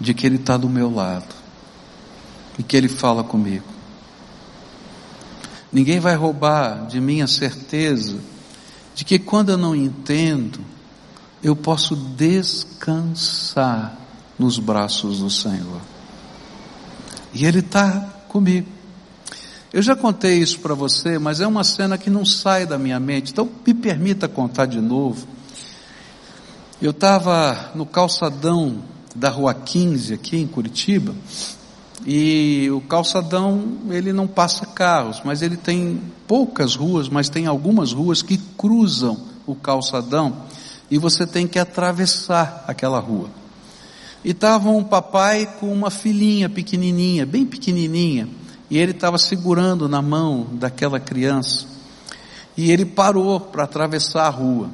de 0.00 0.14
que 0.14 0.26
Ele 0.26 0.36
está 0.36 0.56
do 0.56 0.68
meu 0.68 0.92
lado 0.92 1.34
e 2.58 2.62
que 2.62 2.76
Ele 2.76 2.88
fala 2.88 3.24
comigo. 3.24 3.64
Ninguém 5.72 6.00
vai 6.00 6.14
roubar 6.14 6.86
de 6.86 7.00
mim 7.00 7.20
a 7.20 7.26
certeza 7.26 8.18
de 8.94 9.04
que 9.04 9.18
quando 9.18 9.50
eu 9.50 9.58
não 9.58 9.74
entendo, 9.74 10.60
eu 11.42 11.54
posso 11.54 11.96
descansar 11.96 13.96
nos 14.38 14.58
braços 14.58 15.18
do 15.18 15.30
Senhor. 15.30 15.80
E 17.32 17.44
Ele 17.44 17.60
está 17.60 18.09
comigo. 18.30 18.68
Eu 19.72 19.82
já 19.82 19.94
contei 19.94 20.38
isso 20.38 20.60
para 20.60 20.74
você, 20.74 21.18
mas 21.18 21.40
é 21.40 21.46
uma 21.46 21.64
cena 21.64 21.98
que 21.98 22.08
não 22.08 22.24
sai 22.24 22.64
da 22.64 22.78
minha 22.78 22.98
mente, 22.98 23.32
então 23.32 23.48
me 23.66 23.74
permita 23.74 24.28
contar 24.28 24.66
de 24.66 24.80
novo. 24.80 25.26
Eu 26.80 26.92
estava 26.92 27.72
no 27.74 27.84
calçadão 27.84 28.82
da 29.14 29.28
Rua 29.28 29.52
15 29.52 30.14
aqui 30.14 30.36
em 30.36 30.46
Curitiba, 30.46 31.14
e 32.06 32.68
o 32.70 32.80
calçadão 32.80 33.78
ele 33.90 34.12
não 34.12 34.26
passa 34.26 34.64
carros, 34.64 35.20
mas 35.24 35.42
ele 35.42 35.56
tem 35.56 36.00
poucas 36.26 36.74
ruas, 36.74 37.08
mas 37.08 37.28
tem 37.28 37.46
algumas 37.46 37.92
ruas 37.92 38.22
que 38.22 38.38
cruzam 38.56 39.20
o 39.46 39.54
calçadão 39.54 40.44
e 40.90 40.98
você 40.98 41.26
tem 41.26 41.46
que 41.46 41.58
atravessar 41.58 42.64
aquela 42.66 42.98
rua. 42.98 43.39
E 44.24 44.30
estava 44.30 44.68
um 44.68 44.84
papai 44.84 45.46
com 45.58 45.72
uma 45.72 45.90
filhinha 45.90 46.48
pequenininha, 46.48 47.24
bem 47.24 47.46
pequenininha, 47.46 48.28
e 48.70 48.76
ele 48.76 48.92
estava 48.92 49.18
segurando 49.18 49.88
na 49.88 50.02
mão 50.02 50.46
daquela 50.52 51.00
criança. 51.00 51.66
E 52.56 52.70
ele 52.70 52.84
parou 52.84 53.40
para 53.40 53.64
atravessar 53.64 54.26
a 54.26 54.30
rua. 54.30 54.68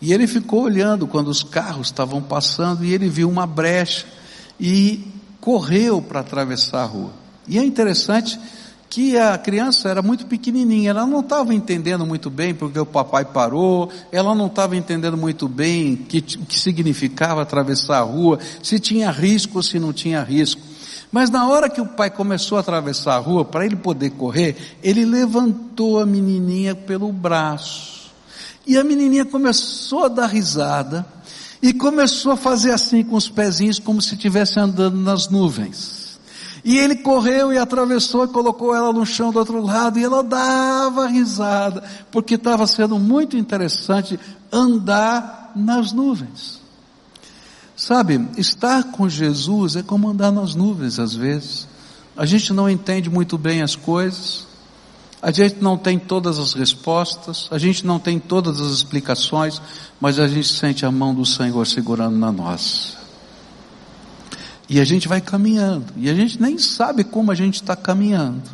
E 0.00 0.12
ele 0.12 0.26
ficou 0.26 0.62
olhando 0.62 1.06
quando 1.06 1.28
os 1.28 1.42
carros 1.42 1.88
estavam 1.88 2.20
passando 2.22 2.84
e 2.84 2.92
ele 2.92 3.08
viu 3.08 3.28
uma 3.28 3.46
brecha 3.46 4.06
e 4.58 5.06
correu 5.40 6.00
para 6.02 6.20
atravessar 6.20 6.82
a 6.82 6.86
rua. 6.86 7.12
E 7.46 7.58
é 7.58 7.64
interessante 7.64 8.38
que 8.92 9.16
a 9.16 9.38
criança 9.38 9.88
era 9.88 10.02
muito 10.02 10.26
pequenininha, 10.26 10.90
ela 10.90 11.06
não 11.06 11.20
estava 11.20 11.54
entendendo 11.54 12.04
muito 12.04 12.28
bem 12.28 12.54
porque 12.54 12.78
o 12.78 12.84
papai 12.84 13.24
parou, 13.24 13.90
ela 14.12 14.34
não 14.34 14.48
estava 14.48 14.76
entendendo 14.76 15.16
muito 15.16 15.48
bem 15.48 15.94
o 15.94 15.96
que, 15.96 16.20
que 16.20 16.60
significava 16.60 17.40
atravessar 17.40 18.00
a 18.00 18.02
rua, 18.02 18.38
se 18.62 18.78
tinha 18.78 19.10
risco 19.10 19.56
ou 19.56 19.62
se 19.62 19.78
não 19.78 19.94
tinha 19.94 20.22
risco. 20.22 20.60
Mas 21.10 21.30
na 21.30 21.48
hora 21.48 21.70
que 21.70 21.80
o 21.80 21.86
pai 21.86 22.10
começou 22.10 22.58
a 22.58 22.60
atravessar 22.60 23.14
a 23.14 23.18
rua, 23.18 23.46
para 23.46 23.64
ele 23.64 23.76
poder 23.76 24.10
correr, 24.10 24.76
ele 24.82 25.06
levantou 25.06 25.98
a 25.98 26.04
menininha 26.04 26.74
pelo 26.74 27.10
braço. 27.10 28.12
E 28.66 28.76
a 28.76 28.84
menininha 28.84 29.24
começou 29.24 30.04
a 30.04 30.08
dar 30.08 30.26
risada 30.26 31.06
e 31.62 31.72
começou 31.72 32.32
a 32.32 32.36
fazer 32.36 32.72
assim 32.72 33.02
com 33.02 33.16
os 33.16 33.30
pezinhos 33.30 33.78
como 33.78 34.02
se 34.02 34.16
estivesse 34.16 34.60
andando 34.60 34.98
nas 34.98 35.30
nuvens. 35.30 36.01
E 36.64 36.78
ele 36.78 36.96
correu 36.96 37.52
e 37.52 37.58
atravessou 37.58 38.24
e 38.24 38.28
colocou 38.28 38.74
ela 38.74 38.92
no 38.92 39.04
chão 39.04 39.32
do 39.32 39.38
outro 39.38 39.60
lado 39.60 39.98
e 39.98 40.04
ela 40.04 40.22
dava 40.22 41.08
risada, 41.08 41.82
porque 42.10 42.34
estava 42.34 42.66
sendo 42.66 42.98
muito 42.98 43.36
interessante 43.36 44.18
andar 44.52 45.52
nas 45.56 45.92
nuvens. 45.92 46.60
Sabe, 47.74 48.28
estar 48.36 48.92
com 48.92 49.08
Jesus 49.08 49.74
é 49.74 49.82
como 49.82 50.08
andar 50.08 50.30
nas 50.30 50.54
nuvens 50.54 51.00
às 51.00 51.14
vezes. 51.14 51.66
A 52.16 52.24
gente 52.24 52.52
não 52.52 52.70
entende 52.70 53.10
muito 53.10 53.36
bem 53.36 53.62
as 53.62 53.74
coisas, 53.74 54.46
a 55.20 55.32
gente 55.32 55.56
não 55.60 55.76
tem 55.76 55.98
todas 55.98 56.38
as 56.38 56.52
respostas, 56.52 57.48
a 57.50 57.58
gente 57.58 57.84
não 57.84 57.98
tem 57.98 58.20
todas 58.20 58.60
as 58.60 58.70
explicações, 58.70 59.60
mas 60.00 60.18
a 60.20 60.28
gente 60.28 60.48
sente 60.48 60.86
a 60.86 60.92
mão 60.92 61.12
do 61.12 61.26
Senhor 61.26 61.66
segurando 61.66 62.16
na 62.16 62.30
nossa. 62.30 63.01
E 64.72 64.80
a 64.80 64.84
gente 64.86 65.06
vai 65.06 65.20
caminhando, 65.20 65.92
e 65.98 66.08
a 66.08 66.14
gente 66.14 66.40
nem 66.40 66.56
sabe 66.56 67.04
como 67.04 67.30
a 67.30 67.34
gente 67.34 67.56
está 67.56 67.76
caminhando, 67.76 68.50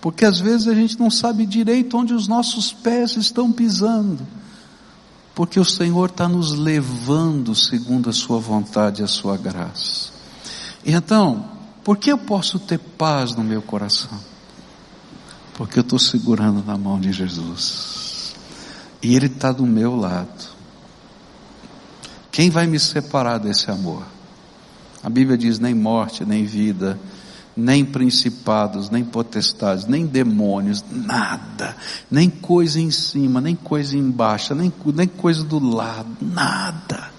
porque 0.00 0.24
às 0.24 0.38
vezes 0.38 0.68
a 0.68 0.72
gente 0.72 0.96
não 1.00 1.10
sabe 1.10 1.44
direito 1.44 1.98
onde 1.98 2.14
os 2.14 2.28
nossos 2.28 2.72
pés 2.72 3.16
estão 3.16 3.50
pisando, 3.50 4.24
porque 5.34 5.58
o 5.58 5.64
Senhor 5.64 6.10
está 6.10 6.28
nos 6.28 6.52
levando 6.52 7.56
segundo 7.56 8.08
a 8.08 8.12
Sua 8.12 8.38
vontade 8.38 9.02
e 9.02 9.04
a 9.04 9.08
Sua 9.08 9.36
graça. 9.36 10.12
Então, 10.86 11.50
por 11.82 11.96
que 11.96 12.12
eu 12.12 12.18
posso 12.18 12.60
ter 12.60 12.78
paz 12.78 13.34
no 13.34 13.42
meu 13.42 13.60
coração? 13.60 14.16
Porque 15.54 15.80
eu 15.80 15.82
estou 15.82 15.98
segurando 15.98 16.64
na 16.64 16.78
mão 16.78 17.00
de 17.00 17.10
Jesus, 17.10 18.32
e 19.02 19.16
Ele 19.16 19.26
está 19.26 19.50
do 19.50 19.66
meu 19.66 19.96
lado. 19.96 20.56
Quem 22.30 22.48
vai 22.48 22.68
me 22.68 22.78
separar 22.78 23.38
desse 23.38 23.68
amor? 23.72 24.17
A 25.02 25.08
Bíblia 25.08 25.36
diz: 25.36 25.58
nem 25.58 25.74
morte, 25.74 26.24
nem 26.24 26.44
vida, 26.44 26.98
nem 27.56 27.84
principados, 27.84 28.88
nem 28.88 29.04
potestades, 29.04 29.84
nem 29.84 30.06
demônios, 30.06 30.84
nada, 30.90 31.76
nem 32.08 32.30
coisa 32.30 32.80
em 32.80 32.90
cima, 32.90 33.40
nem 33.40 33.56
coisa 33.56 33.96
embaixo, 33.96 34.54
nem, 34.54 34.72
nem 34.94 35.08
coisa 35.08 35.42
do 35.42 35.58
lado, 35.58 36.08
nada, 36.20 37.10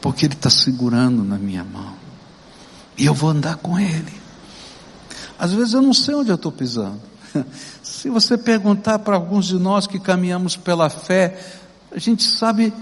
porque 0.00 0.26
Ele 0.26 0.34
está 0.34 0.50
segurando 0.50 1.24
na 1.24 1.38
minha 1.38 1.64
mão, 1.64 1.94
e 2.98 3.06
eu 3.06 3.14
vou 3.14 3.30
andar 3.30 3.56
com 3.56 3.78
Ele. 3.78 4.12
Às 5.38 5.52
vezes 5.52 5.72
eu 5.72 5.82
não 5.82 5.94
sei 5.94 6.14
onde 6.14 6.30
eu 6.30 6.36
estou 6.36 6.52
pisando. 6.52 7.00
Se 7.82 8.08
você 8.10 8.36
perguntar 8.36 8.98
para 8.98 9.16
alguns 9.16 9.46
de 9.46 9.58
nós 9.58 9.86
que 9.86 9.98
caminhamos 9.98 10.56
pela 10.56 10.88
fé, 10.90 11.38
a 11.90 11.98
gente 11.98 12.22
sabe 12.22 12.72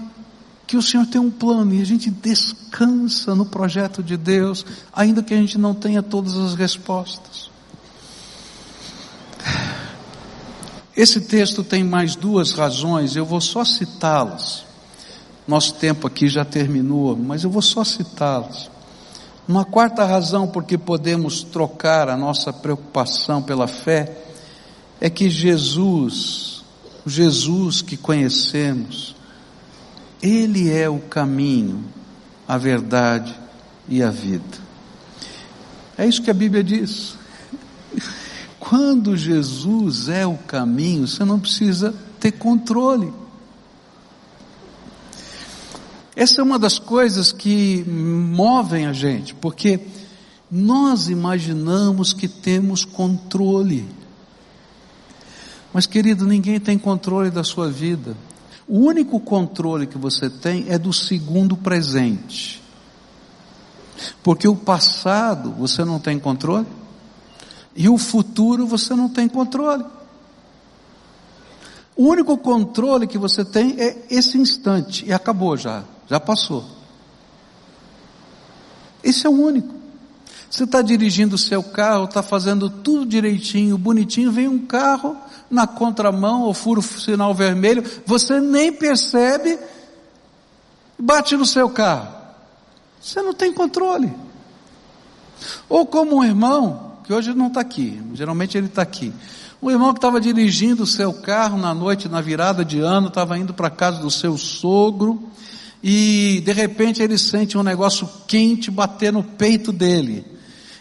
que 0.65 0.77
o 0.77 0.81
Senhor 0.81 1.05
tem 1.05 1.19
um 1.19 1.31
plano 1.31 1.73
e 1.73 1.81
a 1.81 1.85
gente 1.85 2.09
descansa 2.09 3.35
no 3.35 3.45
projeto 3.45 4.01
de 4.01 4.17
Deus, 4.17 4.65
ainda 4.91 5.21
que 5.21 5.33
a 5.33 5.37
gente 5.37 5.57
não 5.57 5.73
tenha 5.73 6.01
todas 6.01 6.37
as 6.37 6.55
respostas. 6.55 7.51
Esse 10.95 11.21
texto 11.21 11.63
tem 11.63 11.83
mais 11.83 12.15
duas 12.15 12.51
razões, 12.51 13.15
eu 13.15 13.25
vou 13.25 13.41
só 13.41 13.65
citá-las. 13.65 14.63
Nosso 15.47 15.73
tempo 15.73 16.07
aqui 16.07 16.27
já 16.27 16.45
terminou, 16.45 17.17
mas 17.17 17.43
eu 17.43 17.49
vou 17.49 17.61
só 17.61 17.83
citá-las. 17.83 18.69
Uma 19.47 19.65
quarta 19.65 20.05
razão 20.05 20.47
porque 20.47 20.77
podemos 20.77 21.43
trocar 21.43 22.07
a 22.07 22.15
nossa 22.15 22.53
preocupação 22.53 23.41
pela 23.41 23.67
fé 23.67 24.17
é 25.01 25.09
que 25.09 25.29
Jesus, 25.29 26.63
Jesus 27.05 27.81
que 27.81 27.97
conhecemos, 27.97 29.15
ele 30.23 30.71
é 30.71 30.89
o 30.89 30.99
caminho, 30.99 31.83
a 32.47 32.57
verdade 32.57 33.37
e 33.89 34.01
a 34.01 34.09
vida. 34.09 34.57
É 35.97 36.07
isso 36.07 36.23
que 36.23 36.31
a 36.31 36.33
Bíblia 36.33 36.63
diz. 36.63 37.17
Quando 38.57 39.17
Jesus 39.17 40.07
é 40.07 40.25
o 40.25 40.37
caminho, 40.37 41.05
você 41.05 41.25
não 41.25 41.37
precisa 41.37 41.93
ter 42.21 42.31
controle. 42.31 43.11
Essa 46.15 46.39
é 46.39 46.43
uma 46.43 46.57
das 46.57 46.79
coisas 46.79 47.33
que 47.33 47.83
movem 47.83 48.85
a 48.85 48.93
gente, 48.93 49.35
porque 49.35 49.81
nós 50.49 51.09
imaginamos 51.09 52.13
que 52.13 52.29
temos 52.29 52.85
controle. 52.85 53.85
Mas 55.73 55.85
querido, 55.85 56.25
ninguém 56.25 56.61
tem 56.61 56.77
controle 56.77 57.29
da 57.29 57.43
sua 57.43 57.69
vida. 57.69 58.15
O 58.67 58.79
único 58.79 59.19
controle 59.19 59.87
que 59.87 59.97
você 59.97 60.29
tem 60.29 60.65
é 60.69 60.77
do 60.77 60.93
segundo 60.93 61.57
presente. 61.57 62.61
Porque 64.21 64.47
o 64.47 64.55
passado 64.55 65.51
você 65.51 65.83
não 65.83 65.99
tem 65.99 66.17
controle, 66.19 66.67
e 67.75 67.89
o 67.89 67.97
futuro 67.97 68.65
você 68.65 68.95
não 68.95 69.09
tem 69.09 69.27
controle. 69.27 69.83
O 71.95 72.07
único 72.07 72.37
controle 72.37 73.05
que 73.05 73.17
você 73.17 73.45
tem 73.45 73.79
é 73.79 74.05
esse 74.09 74.37
instante, 74.37 75.05
e 75.05 75.13
acabou 75.13 75.55
já, 75.57 75.83
já 76.07 76.19
passou. 76.19 76.65
Esse 79.03 79.27
é 79.27 79.29
o 79.29 79.33
único. 79.33 79.82
Você 80.53 80.65
está 80.65 80.83
dirigindo 80.83 81.33
o 81.33 81.37
seu 81.39 81.63
carro, 81.63 82.05
está 82.05 82.21
fazendo 82.21 82.69
tudo 82.69 83.07
direitinho, 83.07 83.75
bonitinho, 83.75 84.31
vem 84.31 84.47
um 84.47 84.59
carro 84.59 85.17
na 85.49 85.65
contramão 85.65 86.43
ou 86.43 86.53
fura 86.53 86.79
o 86.79 86.83
sinal 86.83 87.33
vermelho, 87.33 87.83
você 88.05 88.39
nem 88.39 88.71
percebe, 88.71 89.57
bate 90.95 91.35
no 91.35 91.43
seu 91.43 91.71
carro. 91.71 92.07
Você 93.01 93.19
não 93.23 93.33
tem 93.33 93.51
controle. 93.51 94.13
Ou 95.67 95.87
como 95.87 96.17
um 96.17 96.23
irmão, 96.23 96.97
que 97.03 97.11
hoje 97.11 97.33
não 97.33 97.47
está 97.47 97.61
aqui, 97.61 97.99
geralmente 98.13 98.55
ele 98.55 98.67
está 98.67 98.83
aqui. 98.83 99.11
Um 99.59 99.71
irmão 99.71 99.91
que 99.91 99.97
estava 99.97 100.21
dirigindo 100.21 100.83
o 100.83 100.87
seu 100.87 101.11
carro 101.15 101.57
na 101.57 101.73
noite, 101.73 102.07
na 102.07 102.21
virada 102.21 102.63
de 102.63 102.79
ano, 102.79 103.07
estava 103.07 103.39
indo 103.39 103.55
para 103.55 103.71
casa 103.71 103.99
do 103.99 104.11
seu 104.11 104.37
sogro, 104.37 105.19
e 105.81 106.43
de 106.45 106.53
repente 106.53 107.01
ele 107.01 107.17
sente 107.17 107.57
um 107.57 107.63
negócio 107.63 108.07
quente 108.27 108.69
bater 108.69 109.11
no 109.11 109.23
peito 109.23 109.71
dele. 109.71 110.31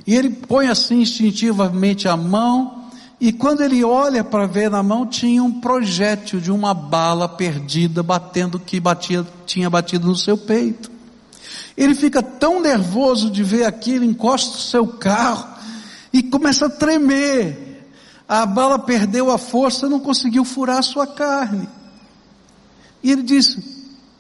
E 0.06 0.14
ele 0.14 0.30
põe 0.30 0.68
assim 0.68 1.00
instintivamente 1.00 2.08
a 2.08 2.16
mão, 2.16 2.82
e 3.20 3.32
quando 3.32 3.62
ele 3.62 3.84
olha 3.84 4.24
para 4.24 4.46
ver 4.46 4.68
na 4.68 4.82
mão, 4.82 5.06
tinha 5.06 5.42
um 5.44 5.60
projétil 5.60 6.40
de 6.40 6.50
uma 6.50 6.74
bala 6.74 7.28
perdida 7.28 8.02
batendo 8.02 8.58
que 8.58 8.80
batia, 8.80 9.24
tinha 9.46 9.70
batido 9.70 10.08
no 10.08 10.16
seu 10.16 10.36
peito. 10.36 10.90
Ele 11.76 11.94
fica 11.94 12.20
tão 12.20 12.60
nervoso 12.60 13.30
de 13.30 13.44
ver 13.44 13.64
aquilo, 13.64 14.04
encosta 14.04 14.56
o 14.56 14.60
seu 14.60 14.86
carro 14.88 15.46
e 16.12 16.20
começa 16.20 16.66
a 16.66 16.70
tremer. 16.70 17.86
A 18.28 18.44
bala 18.44 18.78
perdeu 18.78 19.30
a 19.30 19.38
força, 19.38 19.88
não 19.88 20.00
conseguiu 20.00 20.44
furar 20.44 20.78
a 20.78 20.82
sua 20.82 21.06
carne. 21.06 21.68
E 23.02 23.10
ele 23.12 23.22
disse: 23.22 23.62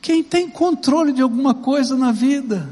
Quem 0.00 0.22
tem 0.22 0.48
controle 0.48 1.12
de 1.12 1.22
alguma 1.22 1.54
coisa 1.54 1.96
na 1.96 2.12
vida? 2.12 2.68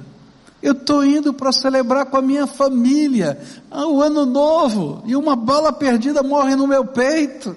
Eu 0.63 0.73
estou 0.73 1.05
indo 1.05 1.33
para 1.33 1.53
celebrar 1.53 2.07
com 2.07 2.17
a 2.17 2.23
minha 2.23 2.47
família 2.47 3.41
ah, 3.71 3.87
o 3.87 4.03
ano 4.03 4.27
novo 4.27 5.03
e 5.07 5.17
uma 5.17 5.35
bala 5.35 5.73
perdida 5.73 6.23
morre 6.23 6.55
no 6.55 6.67
meu 6.67 6.85
peito. 6.85 7.57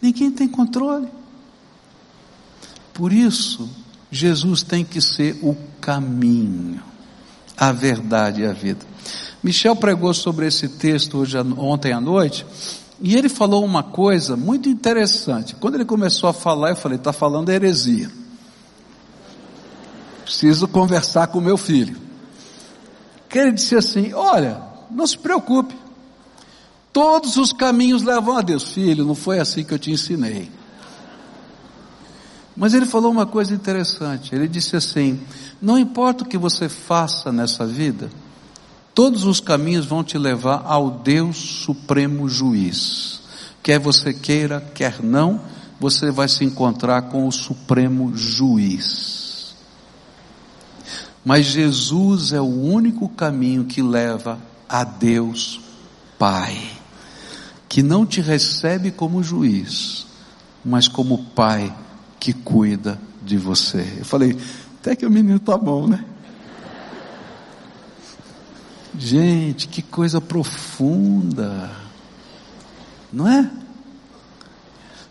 Ninguém 0.00 0.30
tem 0.30 0.46
controle. 0.46 1.08
Por 2.92 3.12
isso, 3.12 3.68
Jesus 4.10 4.62
tem 4.62 4.84
que 4.84 5.00
ser 5.00 5.38
o 5.42 5.56
caminho, 5.80 6.82
a 7.56 7.72
verdade 7.72 8.42
e 8.42 8.46
a 8.46 8.52
vida. 8.52 8.84
Michel 9.42 9.74
pregou 9.74 10.12
sobre 10.12 10.46
esse 10.46 10.68
texto 10.68 11.18
hoje, 11.18 11.38
ontem 11.56 11.92
à 11.92 12.00
noite, 12.00 12.44
e 13.00 13.16
ele 13.16 13.30
falou 13.30 13.64
uma 13.64 13.82
coisa 13.82 14.36
muito 14.36 14.68
interessante. 14.68 15.54
Quando 15.54 15.76
ele 15.76 15.86
começou 15.86 16.28
a 16.28 16.34
falar, 16.34 16.70
eu 16.70 16.76
falei, 16.76 16.98
está 16.98 17.12
falando 17.12 17.48
heresia. 17.48 18.10
Preciso 20.30 20.68
conversar 20.68 21.26
com 21.26 21.40
meu 21.40 21.56
filho. 21.56 21.96
Que 23.28 23.36
ele 23.36 23.50
disse 23.50 23.74
assim: 23.74 24.14
Olha, 24.14 24.62
não 24.88 25.04
se 25.04 25.18
preocupe. 25.18 25.74
Todos 26.92 27.36
os 27.36 27.52
caminhos 27.52 28.04
levam 28.04 28.36
a 28.36 28.40
Deus. 28.40 28.62
Filho, 28.72 29.04
não 29.04 29.16
foi 29.16 29.40
assim 29.40 29.64
que 29.64 29.74
eu 29.74 29.78
te 29.78 29.90
ensinei. 29.90 30.48
Mas 32.56 32.74
ele 32.74 32.86
falou 32.86 33.10
uma 33.10 33.26
coisa 33.26 33.52
interessante. 33.52 34.32
Ele 34.32 34.46
disse 34.46 34.76
assim: 34.76 35.20
Não 35.60 35.76
importa 35.76 36.22
o 36.22 36.28
que 36.28 36.38
você 36.38 36.68
faça 36.68 37.32
nessa 37.32 37.66
vida, 37.66 38.08
todos 38.94 39.24
os 39.24 39.40
caminhos 39.40 39.84
vão 39.84 40.04
te 40.04 40.16
levar 40.16 40.62
ao 40.64 40.92
Deus 40.92 41.38
Supremo 41.38 42.28
Juiz. 42.28 43.20
Quer 43.64 43.80
você 43.80 44.14
queira, 44.14 44.60
quer 44.60 45.02
não, 45.02 45.40
você 45.80 46.12
vai 46.12 46.28
se 46.28 46.44
encontrar 46.44 47.02
com 47.02 47.26
o 47.26 47.32
Supremo 47.32 48.16
Juiz. 48.16 49.19
Mas 51.24 51.46
Jesus 51.46 52.32
é 52.32 52.40
o 52.40 52.44
único 52.44 53.08
caminho 53.08 53.64
que 53.64 53.82
leva 53.82 54.38
a 54.68 54.84
Deus 54.84 55.60
Pai, 56.18 56.70
que 57.68 57.82
não 57.82 58.04
te 58.04 58.20
recebe 58.20 58.90
como 58.90 59.22
juiz, 59.22 60.06
mas 60.64 60.86
como 60.86 61.24
Pai 61.34 61.74
que 62.18 62.32
cuida 62.32 63.00
de 63.22 63.38
você. 63.38 63.96
Eu 63.98 64.04
falei, 64.04 64.38
até 64.80 64.94
que 64.94 65.06
o 65.06 65.10
menino 65.10 65.38
tá 65.38 65.56
bom, 65.56 65.86
né? 65.86 66.04
Gente, 68.98 69.68
que 69.68 69.82
coisa 69.82 70.20
profunda, 70.20 71.70
não 73.12 73.26
é? 73.26 73.50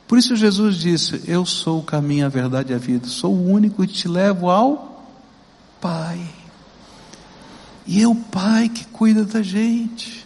Por 0.08 0.18
isso 0.18 0.36
Jesus 0.36 0.76
disse: 0.76 1.24
Eu 1.26 1.46
sou 1.46 1.80
o 1.80 1.84
caminho, 1.84 2.26
a 2.26 2.30
verdade 2.30 2.74
e 2.74 2.76
a 2.76 2.78
vida, 2.78 3.08
sou 3.08 3.34
o 3.34 3.52
único 3.52 3.86
que 3.88 3.94
te 3.94 4.08
levo 4.08 4.50
ao 4.50 4.89
Pai. 5.82 6.20
E 7.86 8.02
é 8.02 8.08
o 8.08 8.16
Pai 8.16 8.70
que 8.70 8.86
cuida 8.86 9.26
da 9.26 9.42
gente. 9.42 10.26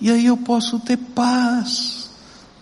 E 0.00 0.10
aí 0.10 0.26
eu 0.26 0.36
posso 0.36 0.78
ter 0.80 0.96
paz 0.96 2.10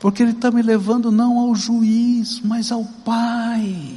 porque 0.02 0.20
Ele 0.20 0.32
está 0.32 0.50
me 0.50 0.62
levando 0.62 1.12
não 1.12 1.38
ao 1.38 1.54
juiz, 1.54 2.40
mas 2.40 2.72
ao 2.72 2.84
Pai. 2.84 3.96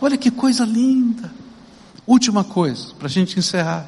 Olha 0.00 0.16
que 0.16 0.30
coisa 0.30 0.64
linda. 0.64 1.32
Última 2.06 2.44
coisa, 2.44 2.94
para 2.94 3.06
a 3.06 3.10
gente 3.10 3.38
encerrar. 3.38 3.86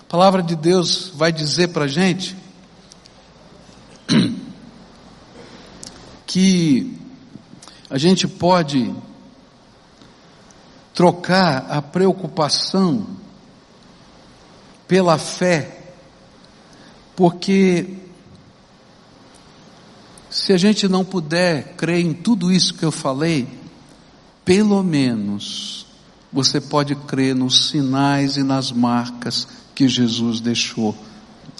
A 0.00 0.04
palavra 0.04 0.42
de 0.42 0.54
Deus 0.54 1.10
vai 1.14 1.32
dizer 1.32 1.68
para 1.68 1.86
a 1.86 1.88
gente 1.88 2.36
que 6.26 6.98
a 7.88 7.98
gente 7.98 8.28
pode 8.28 8.94
trocar 10.96 11.66
a 11.70 11.80
preocupação 11.80 13.06
pela 14.88 15.18
fé 15.18 15.76
porque 17.14 17.96
se 20.30 20.54
a 20.54 20.58
gente 20.58 20.88
não 20.88 21.04
puder 21.04 21.74
crer 21.76 22.00
em 22.00 22.14
tudo 22.14 22.50
isso 22.50 22.74
que 22.74 22.84
eu 22.84 22.90
falei, 22.90 23.46
pelo 24.44 24.82
menos 24.82 25.86
você 26.32 26.60
pode 26.60 26.94
crer 26.94 27.34
nos 27.34 27.68
sinais 27.68 28.36
e 28.38 28.42
nas 28.42 28.72
marcas 28.72 29.46
que 29.74 29.88
Jesus 29.88 30.40
deixou 30.40 30.96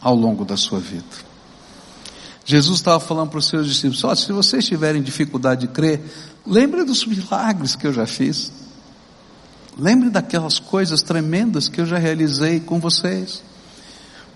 ao 0.01 0.15
longo 0.15 0.45
da 0.45 0.57
sua 0.57 0.79
vida. 0.79 1.05
Jesus 2.45 2.79
estava 2.79 3.01
falando 3.01 3.31
para 3.31 3.39
os 3.39 3.49
seus 3.49 3.67
discípulos: 3.67 4.03
oh, 4.05 4.15
se 4.15 4.33
vocês 4.33 4.67
tiverem 4.67 5.03
dificuldade 5.03 5.63
de 5.63 5.69
crer, 5.69 6.03
lembre 6.47 6.85
dos 6.85 7.05
milagres 7.05 7.77
que 7.77 7.87
eu 7.87 7.93
já 7.93 8.07
fiz. 8.07 8.66
Lembre 9.79 10.09
daquelas 10.09 10.59
coisas 10.59 11.03
tremendas 11.03 11.69
que 11.69 11.81
eu 11.81 11.87
já 11.87 11.99
realizei 11.99 12.61
com 12.61 12.81
vocês. 12.81 13.43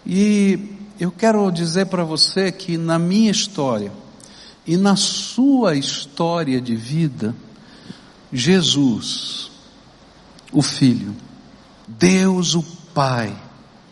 E 0.05 0.77
eu 0.99 1.11
quero 1.11 1.51
dizer 1.51 1.87
para 1.87 2.05
você 2.05 2.53
que 2.53 2.77
na 2.77 2.99
minha 2.99 3.31
história 3.31 3.91
e 4.67 4.77
na 4.77 4.97
sua 4.97 5.75
história 5.75 6.61
de 6.61 6.77
vida, 6.77 7.35
Jesus, 8.31 9.51
o 10.53 10.61
Filho, 10.61 11.17
Deus 11.89 12.55
o 12.55 12.63
Pai, 12.95 13.35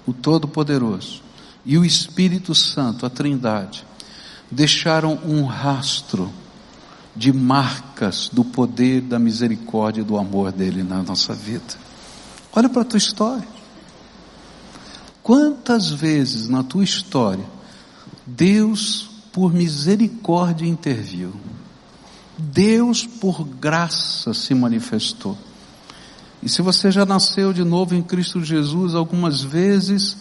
o 0.06 0.12
Todo-Poderoso, 0.12 1.22
e 1.64 1.78
o 1.78 1.84
Espírito 1.84 2.54
Santo, 2.54 3.06
a 3.06 3.10
Trindade, 3.10 3.84
deixaram 4.50 5.18
um 5.24 5.44
rastro 5.44 6.30
de 7.18 7.32
marcas 7.32 8.30
do 8.32 8.44
poder, 8.44 9.00
da 9.00 9.18
misericórdia 9.18 10.02
e 10.02 10.04
do 10.04 10.16
amor 10.16 10.52
dele 10.52 10.84
na 10.84 11.02
nossa 11.02 11.34
vida. 11.34 11.74
Olha 12.54 12.68
para 12.68 12.82
a 12.82 12.84
tua 12.84 12.96
história. 12.96 13.46
Quantas 15.20 15.90
vezes 15.90 16.48
na 16.48 16.62
tua 16.62 16.84
história 16.84 17.44
Deus, 18.24 19.10
por 19.32 19.52
misericórdia, 19.52 20.64
interviu? 20.64 21.32
Deus, 22.38 23.04
por 23.04 23.44
graça, 23.44 24.32
se 24.32 24.54
manifestou. 24.54 25.36
E 26.40 26.48
se 26.48 26.62
você 26.62 26.92
já 26.92 27.04
nasceu 27.04 27.52
de 27.52 27.64
novo 27.64 27.96
em 27.96 28.02
Cristo 28.02 28.44
Jesus, 28.44 28.94
algumas 28.94 29.42
vezes 29.42 30.18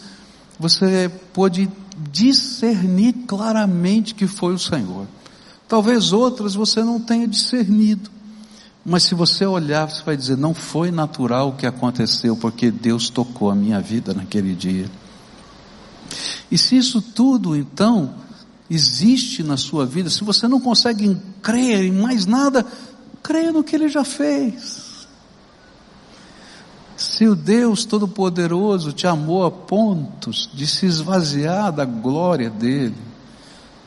você 0.58 1.08
pôde 1.32 1.70
discernir 2.10 3.12
claramente 3.28 4.16
que 4.16 4.26
foi 4.26 4.52
o 4.52 4.58
Senhor. 4.58 5.06
Talvez 5.68 6.12
outras 6.12 6.54
você 6.54 6.82
não 6.82 6.98
tenha 6.98 7.28
discernido. 7.28 8.10
Mas 8.84 9.02
se 9.02 9.14
você 9.14 9.44
olhar, 9.44 9.90
você 9.90 10.02
vai 10.02 10.16
dizer: 10.16 10.36
não 10.38 10.54
foi 10.54 10.90
natural 10.90 11.50
o 11.50 11.56
que 11.56 11.66
aconteceu, 11.66 12.34
porque 12.34 12.70
Deus 12.70 13.10
tocou 13.10 13.50
a 13.50 13.54
minha 13.54 13.80
vida 13.80 14.14
naquele 14.14 14.54
dia. 14.54 14.90
E 16.50 16.56
se 16.56 16.76
isso 16.76 17.02
tudo, 17.02 17.54
então, 17.54 18.14
existe 18.70 19.42
na 19.42 19.58
sua 19.58 19.84
vida, 19.84 20.08
se 20.08 20.24
você 20.24 20.48
não 20.48 20.58
consegue 20.58 21.14
crer 21.42 21.84
em 21.84 21.92
mais 21.92 22.24
nada, 22.24 22.64
creia 23.22 23.52
no 23.52 23.62
que 23.62 23.76
Ele 23.76 23.88
já 23.88 24.04
fez. 24.04 25.06
Se 26.96 27.28
o 27.28 27.34
Deus 27.34 27.84
Todo-Poderoso 27.84 28.92
te 28.92 29.06
amou 29.06 29.44
a 29.44 29.50
pontos 29.50 30.48
de 30.52 30.66
se 30.66 30.86
esvaziar 30.86 31.70
da 31.70 31.84
glória 31.84 32.48
dele, 32.48 33.07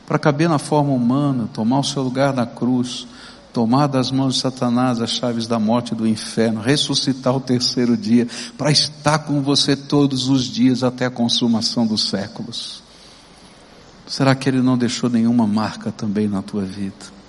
para 0.06 0.18
caber 0.18 0.48
na 0.48 0.58
forma 0.58 0.92
humana, 0.92 1.48
tomar 1.52 1.80
o 1.80 1.84
seu 1.84 2.02
lugar 2.02 2.34
na 2.34 2.46
cruz, 2.46 3.06
tomar 3.52 3.86
das 3.86 4.10
mãos 4.10 4.34
de 4.34 4.40
Satanás 4.40 5.00
as 5.00 5.10
chaves 5.10 5.46
da 5.46 5.58
morte 5.58 5.92
e 5.92 5.96
do 5.96 6.06
inferno, 6.06 6.60
ressuscitar 6.60 7.36
o 7.36 7.40
terceiro 7.40 7.96
dia, 7.96 8.26
para 8.56 8.70
estar 8.70 9.20
com 9.20 9.42
você 9.42 9.76
todos 9.76 10.28
os 10.28 10.44
dias 10.44 10.82
até 10.82 11.06
a 11.06 11.10
consumação 11.10 11.86
dos 11.86 12.08
séculos. 12.08 12.82
Será 14.06 14.34
que 14.34 14.48
Ele 14.48 14.60
não 14.60 14.76
deixou 14.76 15.08
nenhuma 15.08 15.46
marca 15.46 15.92
também 15.92 16.28
na 16.28 16.42
tua 16.42 16.62
vida? 16.62 17.22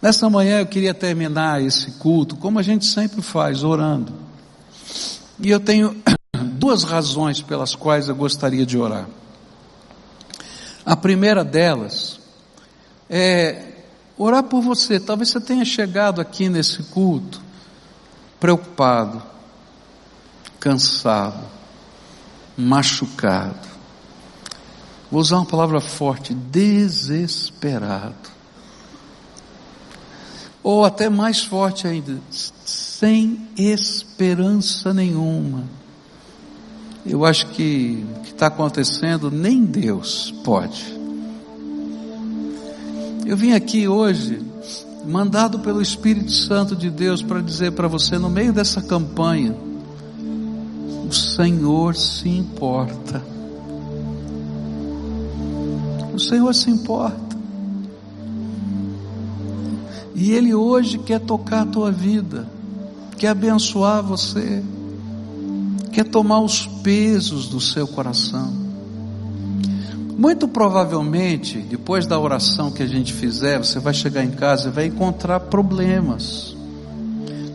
Nessa 0.00 0.28
manhã 0.28 0.58
eu 0.58 0.66
queria 0.66 0.92
terminar 0.92 1.62
esse 1.62 1.92
culto, 1.92 2.36
como 2.36 2.58
a 2.58 2.62
gente 2.62 2.84
sempre 2.84 3.22
faz, 3.22 3.62
orando. 3.62 4.12
E 5.38 5.48
eu 5.48 5.60
tenho 5.60 5.96
duas 6.58 6.82
razões 6.82 7.40
pelas 7.40 7.74
quais 7.74 8.08
eu 8.08 8.16
gostaria 8.16 8.66
de 8.66 8.76
orar. 8.76 9.06
A 10.84 10.96
primeira 10.96 11.44
delas 11.44 12.20
é 13.08 13.72
orar 14.16 14.42
por 14.42 14.60
você. 14.62 14.98
Talvez 14.98 15.30
você 15.30 15.40
tenha 15.40 15.64
chegado 15.64 16.20
aqui 16.20 16.48
nesse 16.48 16.82
culto 16.84 17.40
preocupado, 18.40 19.22
cansado, 20.58 21.44
machucado. 22.56 23.68
Vou 25.10 25.20
usar 25.20 25.36
uma 25.36 25.46
palavra 25.46 25.80
forte, 25.80 26.34
desesperado. 26.34 28.32
Ou 30.62 30.84
até 30.84 31.08
mais 31.08 31.44
forte 31.44 31.86
ainda, 31.86 32.18
sem 32.64 33.48
esperança 33.56 34.92
nenhuma. 34.92 35.64
Eu 37.04 37.24
acho 37.24 37.48
que 37.48 38.04
o 38.16 38.20
que 38.20 38.30
está 38.30 38.46
acontecendo, 38.46 39.30
nem 39.30 39.64
Deus 39.64 40.32
pode 40.44 41.02
eu 43.24 43.36
vim 43.36 43.52
aqui 43.52 43.86
hoje 43.86 44.42
mandado 45.06 45.60
pelo 45.60 45.80
Espírito 45.80 46.32
Santo 46.32 46.74
de 46.74 46.90
Deus 46.90 47.22
para 47.22 47.40
dizer 47.40 47.72
para 47.72 47.86
você 47.86 48.18
no 48.18 48.28
meio 48.28 48.52
dessa 48.52 48.82
campanha: 48.82 49.56
o 51.08 51.12
Senhor 51.12 51.94
se 51.94 52.28
importa. 52.28 53.22
O 56.12 56.18
Senhor 56.18 56.52
se 56.54 56.68
importa. 56.68 57.36
E 60.14 60.32
Ele 60.32 60.54
hoje 60.54 60.98
quer 60.98 61.20
tocar 61.20 61.62
a 61.62 61.66
tua 61.66 61.90
vida, 61.90 62.46
quer 63.16 63.28
abençoar 63.28 64.02
você, 64.02 64.62
quer 65.92 66.04
tomar 66.04 66.40
os 66.40 66.66
pesos 66.66 67.48
do 67.48 67.60
seu 67.60 67.86
coração. 67.86 68.52
Muito 70.16 70.48
provavelmente, 70.48 71.58
depois 71.58 72.06
da 72.06 72.18
oração 72.18 72.70
que 72.70 72.82
a 72.82 72.86
gente 72.86 73.12
fizer, 73.12 73.58
você 73.58 73.78
vai 73.78 73.92
chegar 73.92 74.24
em 74.24 74.30
casa 74.30 74.68
e 74.68 74.72
vai 74.72 74.86
encontrar 74.86 75.40
problemas. 75.40 76.56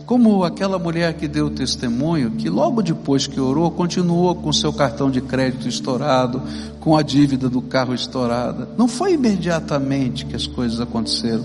Como 0.06 0.44
aquela 0.44 0.78
mulher 0.78 1.14
que 1.14 1.28
deu 1.28 1.46
o 1.46 1.50
testemunho, 1.50 2.30
que 2.32 2.48
logo 2.48 2.82
depois 2.82 3.26
que 3.26 3.40
orou, 3.40 3.70
continuou 3.70 4.34
com 4.34 4.52
seu 4.52 4.72
cartão 4.72 5.10
de 5.10 5.20
crédito 5.20 5.68
estourado, 5.68 6.42
com 6.80 6.96
a 6.96 7.02
dívida 7.02 7.48
do 7.48 7.60
carro 7.60 7.94
estourada. 7.94 8.68
Não 8.76 8.88
foi 8.88 9.14
imediatamente 9.14 10.24
que 10.24 10.36
as 10.36 10.46
coisas 10.46 10.80
aconteceram. 10.80 11.44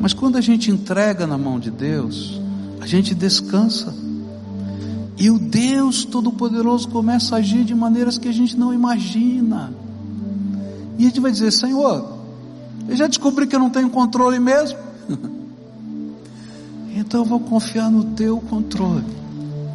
Mas 0.00 0.12
quando 0.12 0.36
a 0.36 0.40
gente 0.40 0.70
entrega 0.70 1.26
na 1.26 1.38
mão 1.38 1.58
de 1.58 1.70
Deus, 1.70 2.40
a 2.80 2.86
gente 2.86 3.14
descansa. 3.14 4.07
E 5.18 5.30
o 5.30 5.38
Deus 5.38 6.04
Todo-Poderoso 6.04 6.88
começa 6.88 7.34
a 7.34 7.38
agir 7.38 7.64
de 7.64 7.74
maneiras 7.74 8.16
que 8.16 8.28
a 8.28 8.32
gente 8.32 8.56
não 8.56 8.72
imagina. 8.72 9.72
E 10.96 11.04
a 11.04 11.08
gente 11.08 11.20
vai 11.20 11.32
dizer: 11.32 11.50
Senhor, 11.50 12.18
eu 12.88 12.96
já 12.96 13.08
descobri 13.08 13.46
que 13.46 13.56
eu 13.56 13.60
não 13.60 13.68
tenho 13.68 13.90
controle 13.90 14.38
mesmo. 14.38 14.78
então 16.94 17.22
eu 17.22 17.26
vou 17.26 17.40
confiar 17.40 17.90
no 17.90 18.04
teu 18.14 18.38
controle 18.42 19.04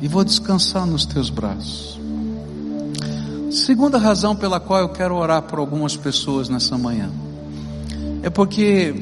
e 0.02 0.08
vou 0.08 0.24
descansar 0.24 0.86
nos 0.86 1.06
teus 1.06 1.30
braços. 1.30 2.00
Segunda 3.52 3.98
razão 3.98 4.36
pela 4.36 4.60
qual 4.60 4.80
eu 4.80 4.90
quero 4.90 5.16
orar 5.16 5.44
por 5.44 5.60
algumas 5.60 5.96
pessoas 5.96 6.48
nessa 6.50 6.78
manhã 6.78 7.12
é 8.24 8.30
porque, 8.30 8.96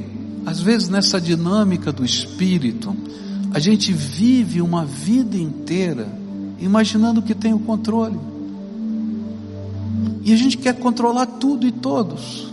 às 0.45 0.59
vezes, 0.59 0.89
nessa 0.89 1.21
dinâmica 1.21 1.91
do 1.91 2.03
espírito, 2.03 2.95
a 3.53 3.59
gente 3.59 3.93
vive 3.93 4.59
uma 4.61 4.83
vida 4.83 5.37
inteira 5.37 6.20
imaginando 6.61 7.21
que 7.21 7.33
tem 7.33 7.53
o 7.53 7.59
controle. 7.59 8.17
E 10.23 10.31
a 10.31 10.35
gente 10.35 10.57
quer 10.57 10.75
controlar 10.75 11.25
tudo 11.25 11.67
e 11.67 11.71
todos. 11.71 12.51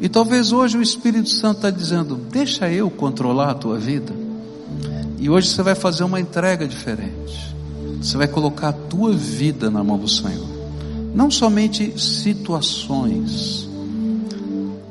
E 0.00 0.08
talvez 0.08 0.52
hoje 0.52 0.78
o 0.78 0.82
Espírito 0.82 1.28
Santo 1.28 1.56
está 1.56 1.70
dizendo: 1.70 2.14
deixa 2.30 2.70
eu 2.70 2.88
controlar 2.88 3.50
a 3.50 3.54
tua 3.54 3.78
vida. 3.78 4.12
E 5.18 5.28
hoje 5.28 5.48
você 5.48 5.62
vai 5.62 5.74
fazer 5.74 6.04
uma 6.04 6.20
entrega 6.20 6.66
diferente. 6.66 7.54
Você 8.00 8.16
vai 8.16 8.28
colocar 8.28 8.68
a 8.68 8.72
tua 8.72 9.12
vida 9.12 9.70
na 9.70 9.82
mão 9.82 9.98
do 9.98 10.08
Senhor. 10.08 10.46
Não 11.14 11.30
somente 11.30 11.98
situações, 11.98 13.68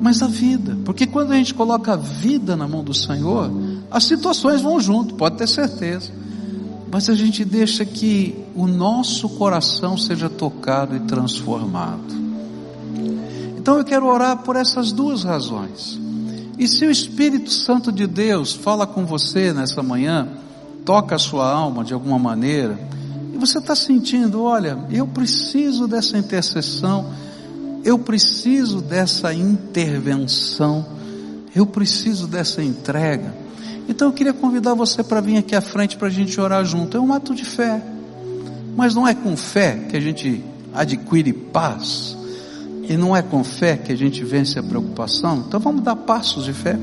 mas 0.00 0.20
a 0.22 0.26
vida. 0.26 0.76
Porque 0.84 1.06
quando 1.06 1.32
a 1.32 1.36
gente 1.36 1.54
coloca 1.54 1.92
a 1.92 1.96
vida 1.96 2.56
na 2.56 2.66
mão 2.66 2.82
do 2.82 2.94
Senhor, 2.94 3.50
as 3.90 4.04
situações 4.04 4.60
vão 4.60 4.80
junto, 4.80 5.14
pode 5.14 5.36
ter 5.36 5.46
certeza 5.46 6.10
mas 6.94 7.10
a 7.10 7.14
gente 7.16 7.44
deixa 7.44 7.84
que 7.84 8.36
o 8.54 8.68
nosso 8.68 9.28
coração 9.30 9.98
seja 9.98 10.30
tocado 10.30 10.94
e 10.94 11.00
transformado. 11.00 12.14
Então 13.58 13.78
eu 13.78 13.84
quero 13.84 14.06
orar 14.06 14.44
por 14.44 14.54
essas 14.54 14.92
duas 14.92 15.24
razões. 15.24 15.98
E 16.56 16.68
se 16.68 16.86
o 16.86 16.90
Espírito 16.92 17.50
Santo 17.50 17.90
de 17.90 18.06
Deus 18.06 18.52
fala 18.52 18.86
com 18.86 19.04
você 19.04 19.52
nessa 19.52 19.82
manhã, 19.82 20.28
toca 20.84 21.16
a 21.16 21.18
sua 21.18 21.50
alma 21.52 21.82
de 21.82 21.92
alguma 21.92 22.16
maneira, 22.16 22.78
e 23.32 23.38
você 23.38 23.58
está 23.58 23.74
sentindo, 23.74 24.44
olha, 24.44 24.78
eu 24.88 25.04
preciso 25.04 25.88
dessa 25.88 26.16
intercessão, 26.16 27.10
eu 27.84 27.98
preciso 27.98 28.80
dessa 28.80 29.34
intervenção, 29.34 30.86
eu 31.56 31.66
preciso 31.66 32.28
dessa 32.28 32.62
entrega. 32.62 33.43
Então 33.88 34.08
eu 34.08 34.12
queria 34.12 34.32
convidar 34.32 34.74
você 34.74 35.02
para 35.02 35.20
vir 35.20 35.36
aqui 35.36 35.54
à 35.54 35.60
frente 35.60 35.96
para 35.96 36.08
a 36.08 36.10
gente 36.10 36.40
orar 36.40 36.64
junto. 36.64 36.96
É 36.96 37.00
um 37.00 37.12
ato 37.12 37.34
de 37.34 37.44
fé. 37.44 37.82
Mas 38.76 38.94
não 38.94 39.06
é 39.06 39.14
com 39.14 39.36
fé 39.36 39.86
que 39.88 39.96
a 39.96 40.00
gente 40.00 40.42
adquire 40.72 41.32
paz. 41.32 42.16
E 42.88 42.96
não 42.96 43.16
é 43.16 43.22
com 43.22 43.42
fé 43.44 43.76
que 43.76 43.92
a 43.92 43.96
gente 43.96 44.24
vence 44.24 44.58
a 44.58 44.62
preocupação. 44.62 45.44
Então 45.46 45.60
vamos 45.60 45.82
dar 45.82 45.96
passos 45.96 46.44
de 46.44 46.52
fé. 46.52 46.78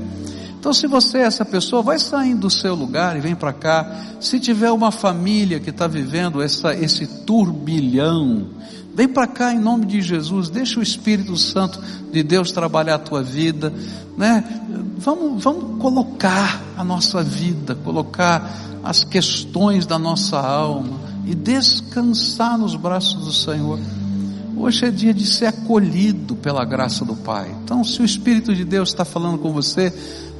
Então, 0.62 0.76
se 0.76 0.86
você 0.86 1.18
é 1.18 1.22
essa 1.22 1.44
pessoa, 1.44 1.82
vai 1.82 1.98
saindo 1.98 2.42
do 2.42 2.50
seu 2.52 2.76
lugar 2.76 3.18
e 3.18 3.20
vem 3.20 3.34
para 3.34 3.52
cá. 3.52 4.04
Se 4.20 4.40
tiver 4.40 4.72
uma 4.72 4.92
família 4.92 5.60
que 5.60 5.72
está 5.72 5.88
vivendo 5.88 6.40
essa, 6.40 6.76
esse 6.76 7.08
turbilhão, 7.26 8.46
vem 8.94 9.08
para 9.08 9.26
cá 9.26 9.52
em 9.52 9.60
nome 9.60 9.88
de 9.88 10.04
Jesus. 10.04 10.52
Deixa 10.52 10.80
o 10.80 10.84
Espírito 10.84 11.36
Santo 11.36 11.82
de 12.12 12.22
Deus 12.22 12.52
trabalhar 12.52 12.94
a 12.94 13.00
tua 13.00 13.24
vida, 13.24 13.74
né? 14.16 14.44
Vamos, 15.00 15.44
vamos 15.44 15.82
colocar 15.82 16.62
a 16.78 16.84
nossa 16.84 17.24
vida, 17.24 17.74
colocar 17.74 18.56
as 18.84 19.04
questões 19.04 19.88
da 19.88 19.98
nossa 19.98 20.38
alma 20.38 21.00
e 21.26 21.34
descansar 21.34 22.56
nos 22.56 22.76
braços 22.76 23.26
do 23.26 23.34
Senhor. 23.34 23.80
Hoje 24.56 24.86
é 24.86 24.92
dia 24.92 25.12
de 25.12 25.26
ser 25.26 25.48
acolhido 25.48 26.36
pela 26.36 26.64
graça 26.64 27.04
do 27.04 27.16
Pai. 27.16 27.52
Então, 27.64 27.84
se 27.84 28.00
o 28.00 28.06
Espírito 28.06 28.54
de 28.54 28.64
Deus 28.64 28.90
está 28.90 29.04
falando 29.04 29.40
com 29.40 29.52
você, 29.52 29.92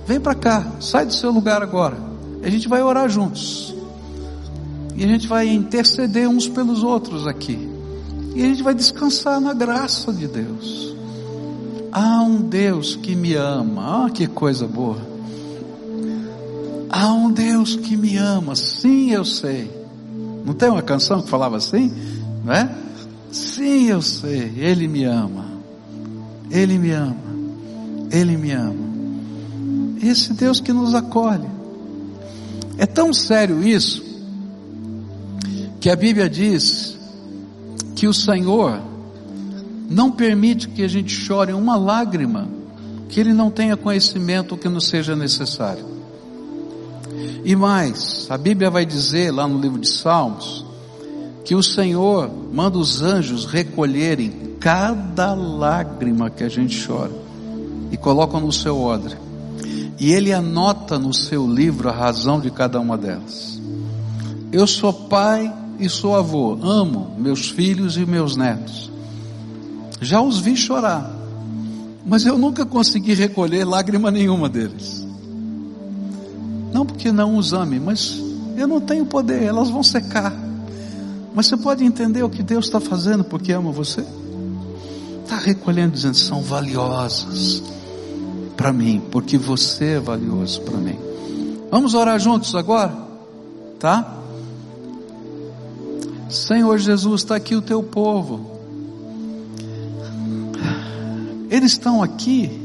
vem 0.06 0.20
para 0.20 0.36
cá, 0.36 0.66
sai 0.80 1.06
do 1.06 1.14
seu 1.14 1.32
lugar 1.32 1.62
agora. 1.62 1.98
A 2.44 2.50
gente 2.50 2.68
vai 2.68 2.82
orar 2.82 3.10
juntos. 3.10 3.74
E 4.96 5.04
a 5.04 5.08
gente 5.08 5.28
vai 5.28 5.48
interceder 5.48 6.28
uns 6.28 6.48
pelos 6.48 6.84
outros 6.84 7.28
aqui. 7.28 7.70
E 8.36 8.44
a 8.44 8.48
gente 8.48 8.64
vai 8.64 8.74
descansar 8.74 9.40
na 9.40 9.54
graça 9.54 10.12
de 10.14 10.28
Deus. 10.28 10.96
Há 11.92 12.22
um 12.22 12.42
Deus 12.42 12.96
que 12.96 13.16
me 13.16 13.34
ama. 13.36 14.06
Ah, 14.06 14.10
que 14.10 14.28
coisa 14.28 14.68
boa. 14.68 14.98
Há 16.90 17.12
um 17.14 17.32
Deus 17.32 17.76
que 17.76 17.98
me 17.98 18.18
ama. 18.18 18.56
Sim, 18.56 19.12
eu 19.12 19.26
sei. 19.26 19.72
Não 20.46 20.54
tem 20.54 20.70
uma 20.70 20.82
canção 20.82 21.22
que 21.22 21.30
falava 21.30 21.58
assim? 21.58 21.92
Não 22.44 22.54
é? 22.54 22.70
Sim, 23.32 23.88
eu 23.88 24.02
sei. 24.02 24.54
Ele 24.58 24.88
me 24.88 25.04
ama. 25.04 25.46
Ele 26.50 26.78
me 26.78 26.92
ama. 26.92 27.16
Ele 28.12 28.38
me 28.38 28.52
ama. 28.52 28.91
Esse 30.02 30.34
Deus 30.34 30.60
que 30.60 30.74
nos 30.74 30.96
acolhe. 30.96 31.48
É 32.78 32.86
tão 32.86 33.14
sério 33.14 33.64
isso 33.64 34.04
que 35.80 35.90
a 35.90 35.96
Bíblia 35.96 36.30
diz 36.30 36.98
que 37.96 38.08
o 38.08 38.14
Senhor 38.14 38.82
não 39.90 40.12
permite 40.12 40.68
que 40.70 40.84
a 40.84 40.88
gente 40.88 41.14
chore 41.14 41.54
uma 41.54 41.76
lágrima 41.76 42.48
que 43.10 43.20
ele 43.20 43.34
não 43.34 43.52
tenha 43.52 43.76
conhecimento 43.76 44.58
que 44.58 44.70
nos 44.70 44.88
seja 44.88 45.16
necessário. 45.16 45.86
E 47.44 47.56
mais, 47.56 48.28
a 48.30 48.38
Bíblia 48.38 48.70
vai 48.70 48.86
dizer 48.86 49.32
lá 49.32 49.48
no 49.48 49.60
livro 49.60 49.80
de 49.80 49.90
Salmos 49.90 50.66
que 51.44 51.56
o 51.56 51.62
Senhor 51.62 52.32
manda 52.54 52.78
os 52.78 53.02
anjos 53.02 53.46
recolherem 53.46 54.56
cada 54.60 55.34
lágrima 55.34 56.30
que 56.30 56.44
a 56.44 56.50
gente 56.50 56.88
chora 56.88 57.12
e 57.92 57.98
colocam 57.98 58.40
no 58.40 58.52
seu 58.52 58.80
odre. 58.80 59.18
E 60.02 60.12
ele 60.14 60.34
anota 60.34 60.98
no 60.98 61.14
seu 61.14 61.48
livro 61.48 61.88
a 61.88 61.92
razão 61.92 62.40
de 62.40 62.50
cada 62.50 62.80
uma 62.80 62.98
delas. 62.98 63.62
Eu 64.52 64.66
sou 64.66 64.92
pai 64.92 65.54
e 65.78 65.88
sou 65.88 66.16
avô, 66.16 66.58
amo 66.60 67.16
meus 67.20 67.52
filhos 67.52 67.98
e 67.98 68.06
meus 68.08 68.36
netos. 68.36 68.90
Já 70.02 70.20
os 70.20 70.40
vi 70.40 70.58
chorar, 70.58 71.16
mas 72.04 72.26
eu 72.26 72.36
nunca 72.36 72.66
consegui 72.66 73.14
recolher 73.14 73.64
lágrima 73.64 74.10
nenhuma 74.10 74.50
deles. 74.50 75.06
Não 76.74 76.84
porque 76.84 77.12
não 77.12 77.38
os 77.38 77.54
ame, 77.54 77.80
mas 77.80 78.20
eu 78.58 78.68
não 78.68 78.82
tenho 78.82 79.06
poder, 79.06 79.44
elas 79.44 79.70
vão 79.70 79.84
secar. 79.84 80.34
Mas 81.36 81.46
você 81.46 81.58
pode 81.58 81.84
entender 81.84 82.24
o 82.24 82.30
que 82.30 82.42
Deus 82.42 82.66
está 82.66 82.80
fazendo 82.80 83.24
porque 83.24 83.52
ama 83.52 83.72
você? 83.72 84.04
Está 85.22 85.36
recolhendo, 85.36 85.92
dizendo: 85.92 86.18
são 86.18 86.42
valiosas 86.42 87.62
para 88.56 88.72
mim, 88.72 89.02
porque 89.12 89.38
você 89.38 89.94
é 89.94 90.00
valioso 90.00 90.62
para 90.62 90.78
mim. 90.78 90.98
Vamos 91.70 91.94
orar 91.94 92.20
juntos 92.20 92.54
agora? 92.56 92.94
Tá? 93.80 94.18
Senhor 96.30 96.78
Jesus, 96.78 97.22
está 97.22 97.36
aqui 97.36 97.56
o 97.56 97.62
teu 97.62 97.82
povo. 97.84 98.52
Eles 101.50 101.74
estão 101.74 102.02
aqui 102.02 102.62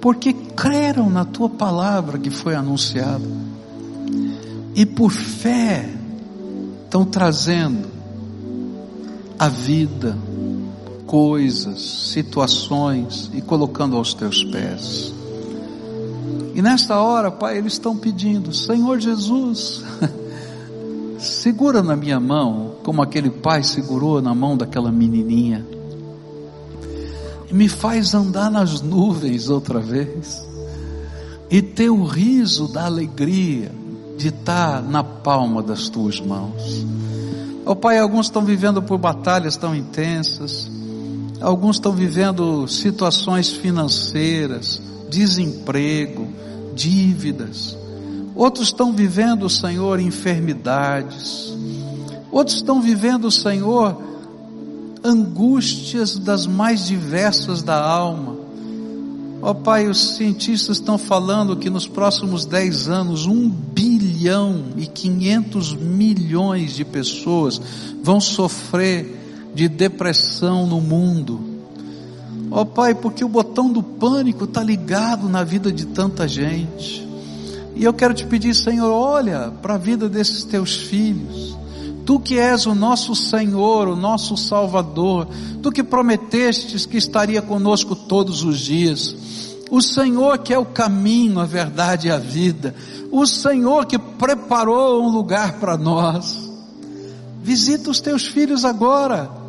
porque 0.00 0.32
creram 0.32 1.08
na 1.08 1.24
tua 1.24 1.48
palavra 1.48 2.18
que 2.18 2.30
foi 2.30 2.54
anunciada. 2.56 3.24
E 4.74 4.84
por 4.84 5.10
fé 5.10 5.88
estão 6.84 7.04
trazendo 7.04 7.88
a 9.38 9.48
vida, 9.48 10.16
coisas, 11.12 11.82
situações 12.08 13.30
e 13.34 13.42
colocando 13.42 13.98
aos 13.98 14.14
teus 14.14 14.42
pés. 14.44 15.12
E 16.54 16.62
nesta 16.62 16.98
hora, 17.02 17.30
Pai, 17.30 17.58
eles 17.58 17.74
estão 17.74 17.94
pedindo: 17.94 18.50
Senhor 18.54 18.98
Jesus, 18.98 19.84
segura 21.20 21.82
na 21.82 21.94
minha 21.94 22.18
mão, 22.18 22.76
como 22.82 23.02
aquele 23.02 23.28
pai 23.28 23.62
segurou 23.62 24.22
na 24.22 24.34
mão 24.34 24.56
daquela 24.56 24.90
menininha, 24.90 25.66
me 27.50 27.68
faz 27.68 28.14
andar 28.14 28.50
nas 28.50 28.80
nuvens 28.80 29.50
outra 29.50 29.80
vez, 29.80 30.42
e 31.50 31.60
ter 31.60 31.90
o 31.90 32.04
riso 32.04 32.72
da 32.72 32.86
alegria 32.86 33.70
de 34.16 34.28
estar 34.28 34.82
na 34.82 35.04
palma 35.04 35.62
das 35.62 35.90
tuas 35.90 36.18
mãos. 36.18 36.86
Ó 37.66 37.72
oh, 37.72 37.76
Pai, 37.76 37.98
alguns 37.98 38.26
estão 38.26 38.42
vivendo 38.46 38.82
por 38.82 38.96
batalhas 38.96 39.58
tão 39.58 39.76
intensas, 39.76 40.71
alguns 41.42 41.76
estão 41.76 41.92
vivendo 41.92 42.66
situações 42.68 43.50
financeiras, 43.50 44.80
desemprego, 45.10 46.28
dívidas. 46.74 47.76
Outros 48.34 48.68
estão 48.68 48.92
vivendo, 48.92 49.48
Senhor, 49.50 50.00
enfermidades. 50.00 51.52
Outros 52.30 52.56
estão 52.56 52.80
vivendo, 52.80 53.30
Senhor, 53.30 54.00
angústias 55.04 56.18
das 56.18 56.46
mais 56.46 56.86
diversas 56.86 57.62
da 57.62 57.82
alma. 57.82 58.36
Ó 59.42 59.50
oh, 59.50 59.54
Pai, 59.56 59.88
os 59.88 60.14
cientistas 60.14 60.76
estão 60.76 60.96
falando 60.96 61.56
que 61.56 61.68
nos 61.68 61.88
próximos 61.88 62.46
dez 62.46 62.88
anos, 62.88 63.26
um 63.26 63.48
bilhão 63.50 64.66
e 64.76 64.86
quinhentos 64.86 65.74
milhões 65.74 66.76
de 66.76 66.84
pessoas 66.84 67.60
vão 68.00 68.20
sofrer 68.20 69.21
de 69.54 69.68
depressão 69.68 70.66
no 70.66 70.80
mundo. 70.80 71.52
Ó 72.50 72.60
oh, 72.60 72.66
Pai, 72.66 72.94
porque 72.94 73.24
o 73.24 73.28
botão 73.28 73.72
do 73.72 73.82
pânico 73.82 74.44
está 74.44 74.62
ligado 74.62 75.28
na 75.28 75.42
vida 75.42 75.72
de 75.72 75.86
tanta 75.86 76.28
gente. 76.28 77.06
E 77.74 77.84
eu 77.84 77.94
quero 77.94 78.12
te 78.12 78.26
pedir, 78.26 78.54
Senhor, 78.54 78.92
olha 78.92 79.50
para 79.62 79.74
a 79.74 79.78
vida 79.78 80.08
desses 80.08 80.44
teus 80.44 80.76
filhos. 80.76 81.56
Tu 82.04 82.20
que 82.20 82.38
és 82.38 82.66
o 82.66 82.74
nosso 82.74 83.14
Senhor, 83.14 83.88
o 83.88 83.96
nosso 83.96 84.36
Salvador, 84.36 85.28
tu 85.62 85.70
que 85.70 85.82
prometestes 85.82 86.84
que 86.84 86.98
estaria 86.98 87.40
conosco 87.40 87.96
todos 87.96 88.44
os 88.44 88.58
dias. 88.60 89.14
O 89.70 89.80
Senhor 89.80 90.38
que 90.38 90.52
é 90.52 90.58
o 90.58 90.66
caminho, 90.66 91.40
a 91.40 91.46
verdade 91.46 92.08
e 92.08 92.10
a 92.10 92.18
vida. 92.18 92.74
O 93.10 93.24
Senhor 93.26 93.86
que 93.86 93.98
preparou 93.98 95.02
um 95.02 95.08
lugar 95.08 95.54
para 95.54 95.78
nós. 95.78 96.50
Visita 97.42 97.88
os 97.88 98.00
teus 98.00 98.26
filhos 98.26 98.64
agora 98.64 99.41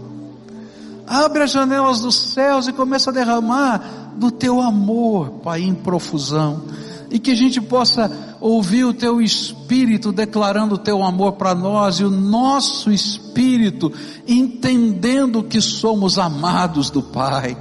Abre 1.07 1.43
as 1.43 1.51
janelas 1.51 2.01
dos 2.01 2.15
céus 2.15 2.67
e 2.67 2.73
começa 2.73 3.09
a 3.09 3.13
derramar 3.13 4.13
do 4.15 4.31
teu 4.31 4.61
amor, 4.61 5.29
Pai, 5.43 5.61
em 5.61 5.73
profusão. 5.73 6.63
E 7.09 7.19
que 7.19 7.31
a 7.31 7.35
gente 7.35 7.61
possa 7.61 8.35
ouvir 8.41 8.85
o 8.85 8.93
teu 8.93 9.21
espírito 9.21 10.11
declarando 10.11 10.75
o 10.75 10.79
teu 10.79 11.03
amor 11.03 11.33
para 11.33 11.53
nós 11.53 11.99
e 11.99 12.03
o 12.03 12.09
nosso 12.09 12.91
espírito 12.91 13.91
entendendo 14.27 15.43
que 15.43 15.61
somos 15.61 16.17
amados 16.17 16.89
do 16.89 17.01
Pai. 17.03 17.55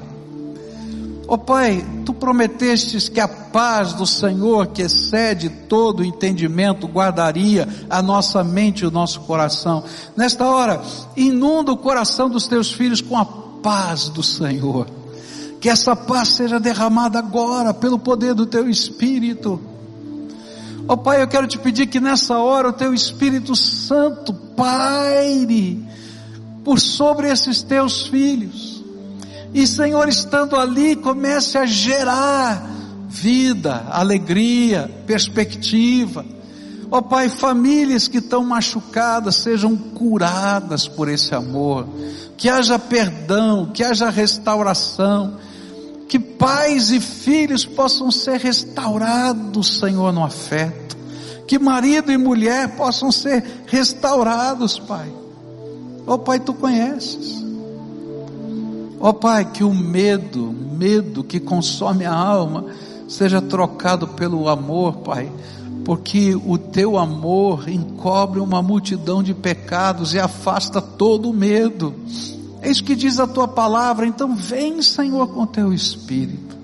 Ó 1.33 1.35
oh, 1.35 1.39
Pai, 1.39 1.83
tu 2.05 2.12
prometestes 2.12 3.09
que 3.09 3.18
a 3.18 3.26
paz 3.26 3.95
do 3.95 4.07
Senhor, 4.07 4.66
que 4.66 4.83
excede 4.83 5.49
todo 5.49 6.05
entendimento, 6.05 6.87
guardaria 6.87 7.66
a 7.89 8.03
nossa 8.03 8.45
mente 8.45 8.80
e 8.80 8.87
o 8.87 8.91
nosso 8.91 9.20
coração. 9.20 9.83
Nesta 10.14 10.45
hora, 10.45 10.83
inunda 11.16 11.72
o 11.72 11.76
coração 11.78 12.28
dos 12.28 12.47
teus 12.47 12.70
filhos 12.70 13.01
com 13.01 13.16
a 13.16 13.24
paz 13.24 14.11
do 14.11 14.22
Senhor. 14.22 14.87
Que 15.59 15.70
essa 15.70 15.97
paz 15.97 16.28
seja 16.37 16.61
derramada 16.61 17.18
agora 17.18 17.72
pelo 17.72 17.99
poder 17.99 18.35
do 18.35 18.45
teu 18.45 18.68
Espírito. 18.68 19.59
Ó 20.87 20.93
oh, 20.93 20.97
Pai, 20.99 21.22
eu 21.22 21.28
quero 21.28 21.47
te 21.47 21.59
pedir 21.59 21.87
que 21.87 21.99
nessa 21.99 22.37
hora 22.37 22.68
o 22.68 22.74
teu 22.74 22.93
Espírito 22.93 23.57
Santo 23.57 24.35
paire 24.35 25.83
por 26.62 26.78
sobre 26.78 27.30
esses 27.30 27.62
teus 27.62 28.07
filhos 28.07 28.71
e 29.55 29.66
Senhor, 29.66 30.09
estando 30.09 30.57
ali, 30.57 30.96
comece 30.96 31.59
a 31.59 31.66
gerar 31.66 32.70
vida, 33.07 33.86
alegria, 33.90 34.90
perspectiva. 35.07 36.24
Ó 36.90 36.98
oh, 36.98 37.03
Pai, 37.03 37.28
famílias 37.28 38.09
que 38.09 38.18
estão 38.18 38.44
machucadas 38.44 39.36
sejam 39.36 39.76
curadas 39.76 40.88
por 40.88 41.09
esse 41.09 41.34
amor. 41.34 41.86
Que 42.36 42.48
haja 42.48 42.78
perdão, 42.78 43.70
que 43.72 43.84
haja 43.84 44.09
restauração. 44.09 45.36
Que 46.09 46.18
pais 46.18 46.90
e 46.90 47.00
filhos 47.00 47.64
possam 47.64 48.11
ser 48.11 48.40
restaurados, 48.40 49.78
Senhor, 49.78 50.12
no 50.12 50.24
afeto. 50.24 50.96
Que 51.46 51.59
marido 51.59 52.11
e 52.11 52.16
mulher 52.16 52.76
possam 52.76 53.12
ser 53.12 53.44
restaurados, 53.66 54.78
Pai. 54.78 55.12
Ó 56.07 56.14
oh, 56.14 56.18
Pai, 56.18 56.40
tu 56.40 56.55
conheces. 56.55 57.41
Ó 59.03 59.09
oh, 59.09 59.14
Pai, 59.14 59.44
que 59.44 59.64
o 59.64 59.74
medo, 59.74 60.55
medo 60.78 61.24
que 61.24 61.40
consome 61.40 62.05
a 62.05 62.14
alma, 62.14 62.66
seja 63.09 63.42
trocado 63.42 64.07
pelo 64.07 64.48
amor, 64.48 64.98
Pai, 64.98 65.28
porque 65.84 66.36
o 66.36 66.57
teu 66.57 66.96
amor 66.96 67.68
encobre 67.68 68.38
uma 68.38 68.62
multidão 68.62 69.20
de 69.20 69.34
pecados 69.34 70.14
e 70.14 70.20
afasta 70.20 70.80
todo 70.80 71.28
o 71.28 71.34
medo. 71.34 71.92
É 72.61 72.70
isso 72.70 72.84
que 72.84 72.94
diz 72.94 73.18
a 73.18 73.26
tua 73.26 73.48
palavra, 73.48 74.07
então 74.07 74.36
vem, 74.36 74.80
Senhor, 74.80 75.26
com 75.30 75.46
teu 75.46 75.74
espírito. 75.74 76.57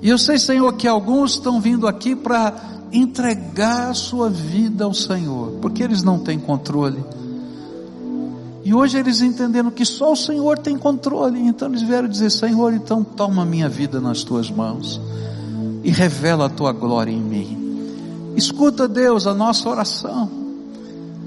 E 0.00 0.08
eu 0.08 0.16
sei, 0.16 0.38
Senhor, 0.38 0.72
que 0.74 0.86
alguns 0.86 1.32
estão 1.32 1.60
vindo 1.60 1.88
aqui 1.88 2.14
para 2.14 2.54
entregar 2.92 3.90
a 3.90 3.94
sua 3.94 4.30
vida 4.30 4.84
ao 4.84 4.94
Senhor, 4.94 5.58
porque 5.60 5.82
eles 5.82 6.04
não 6.04 6.20
têm 6.20 6.38
controle 6.38 7.04
e 8.68 8.74
hoje 8.74 8.98
eles 8.98 9.22
entenderam 9.22 9.70
que 9.70 9.82
só 9.82 10.12
o 10.12 10.16
Senhor 10.16 10.58
tem 10.58 10.76
controle. 10.76 11.40
Então 11.40 11.68
eles 11.68 11.80
vieram 11.80 12.06
dizer: 12.06 12.28
Senhor, 12.28 12.74
então 12.74 13.02
toma 13.02 13.42
minha 13.42 13.66
vida 13.66 13.98
nas 13.98 14.22
tuas 14.22 14.50
mãos 14.50 15.00
e 15.82 15.90
revela 15.90 16.44
a 16.44 16.48
tua 16.50 16.70
glória 16.70 17.10
em 17.10 17.18
mim. 17.18 18.34
Escuta, 18.36 18.86
Deus, 18.86 19.26
a 19.26 19.32
nossa 19.32 19.66
oração 19.70 20.30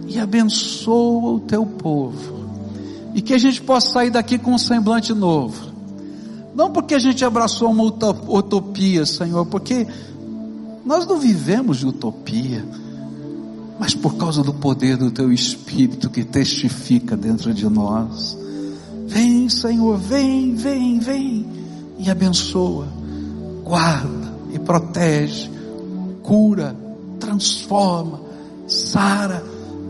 e 0.08 0.20
abençoa 0.20 1.32
o 1.32 1.40
teu 1.40 1.66
povo. 1.66 2.46
E 3.16 3.24
que 3.24 3.34
a 3.34 3.40
gente 3.40 3.60
possa 3.60 3.90
sair 3.90 4.12
daqui 4.12 4.38
com 4.38 4.52
um 4.52 4.60
semblante 4.60 5.12
novo. 5.12 5.72
Não 6.54 6.70
porque 6.70 6.94
a 6.94 7.00
gente 7.00 7.26
abraçou 7.26 7.72
uma 7.72 7.86
utopia, 7.86 9.04
Senhor, 9.04 9.48
porque 9.48 9.88
nós 10.86 11.08
não 11.08 11.20
vivemos 11.20 11.80
de 11.80 11.88
utopia 11.88 12.64
mas 13.82 13.96
por 13.96 14.14
causa 14.16 14.44
do 14.44 14.54
poder 14.54 14.96
do 14.96 15.10
teu 15.10 15.34
Espírito 15.34 16.08
que 16.08 16.24
testifica 16.24 17.18
dentro 17.18 17.52
de 17.52 17.68
nós. 17.68 18.38
Vem, 19.08 19.50
Senhor, 19.50 19.98
vem, 19.98 20.54
vem, 20.54 21.00
vem 21.00 21.48
e 21.98 22.08
abençoa, 22.08 22.88
guarda 23.64 24.32
e 24.54 24.60
protege, 24.60 25.50
cura, 26.22 26.76
transforma, 27.20 28.22
sara. 28.68 29.44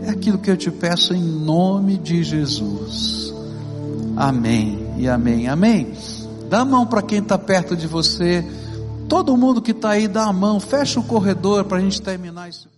É 0.03 0.11
aquilo 0.11 0.37
que 0.37 0.49
eu 0.49 0.55
te 0.55 0.71
peço 0.71 1.13
em 1.13 1.21
nome 1.21 1.97
de 1.97 2.23
Jesus. 2.23 3.33
Amém 4.15 4.87
e 4.99 5.09
amém, 5.09 5.49
amém. 5.49 5.91
Dá 6.49 6.61
a 6.61 6.65
mão 6.65 6.85
para 6.85 7.01
quem 7.01 7.19
está 7.19 7.37
perto 7.37 7.75
de 7.75 7.87
você. 7.87 8.41
Todo 9.09 9.35
mundo 9.35 9.61
que 9.61 9.71
está 9.71 9.89
aí, 9.89 10.07
dá 10.07 10.27
a 10.27 10.33
mão, 10.33 10.61
fecha 10.61 10.97
o 10.97 11.03
corredor 11.03 11.65
para 11.65 11.79
a 11.79 11.81
gente 11.81 12.01
terminar 12.01 12.47
isso. 12.47 12.71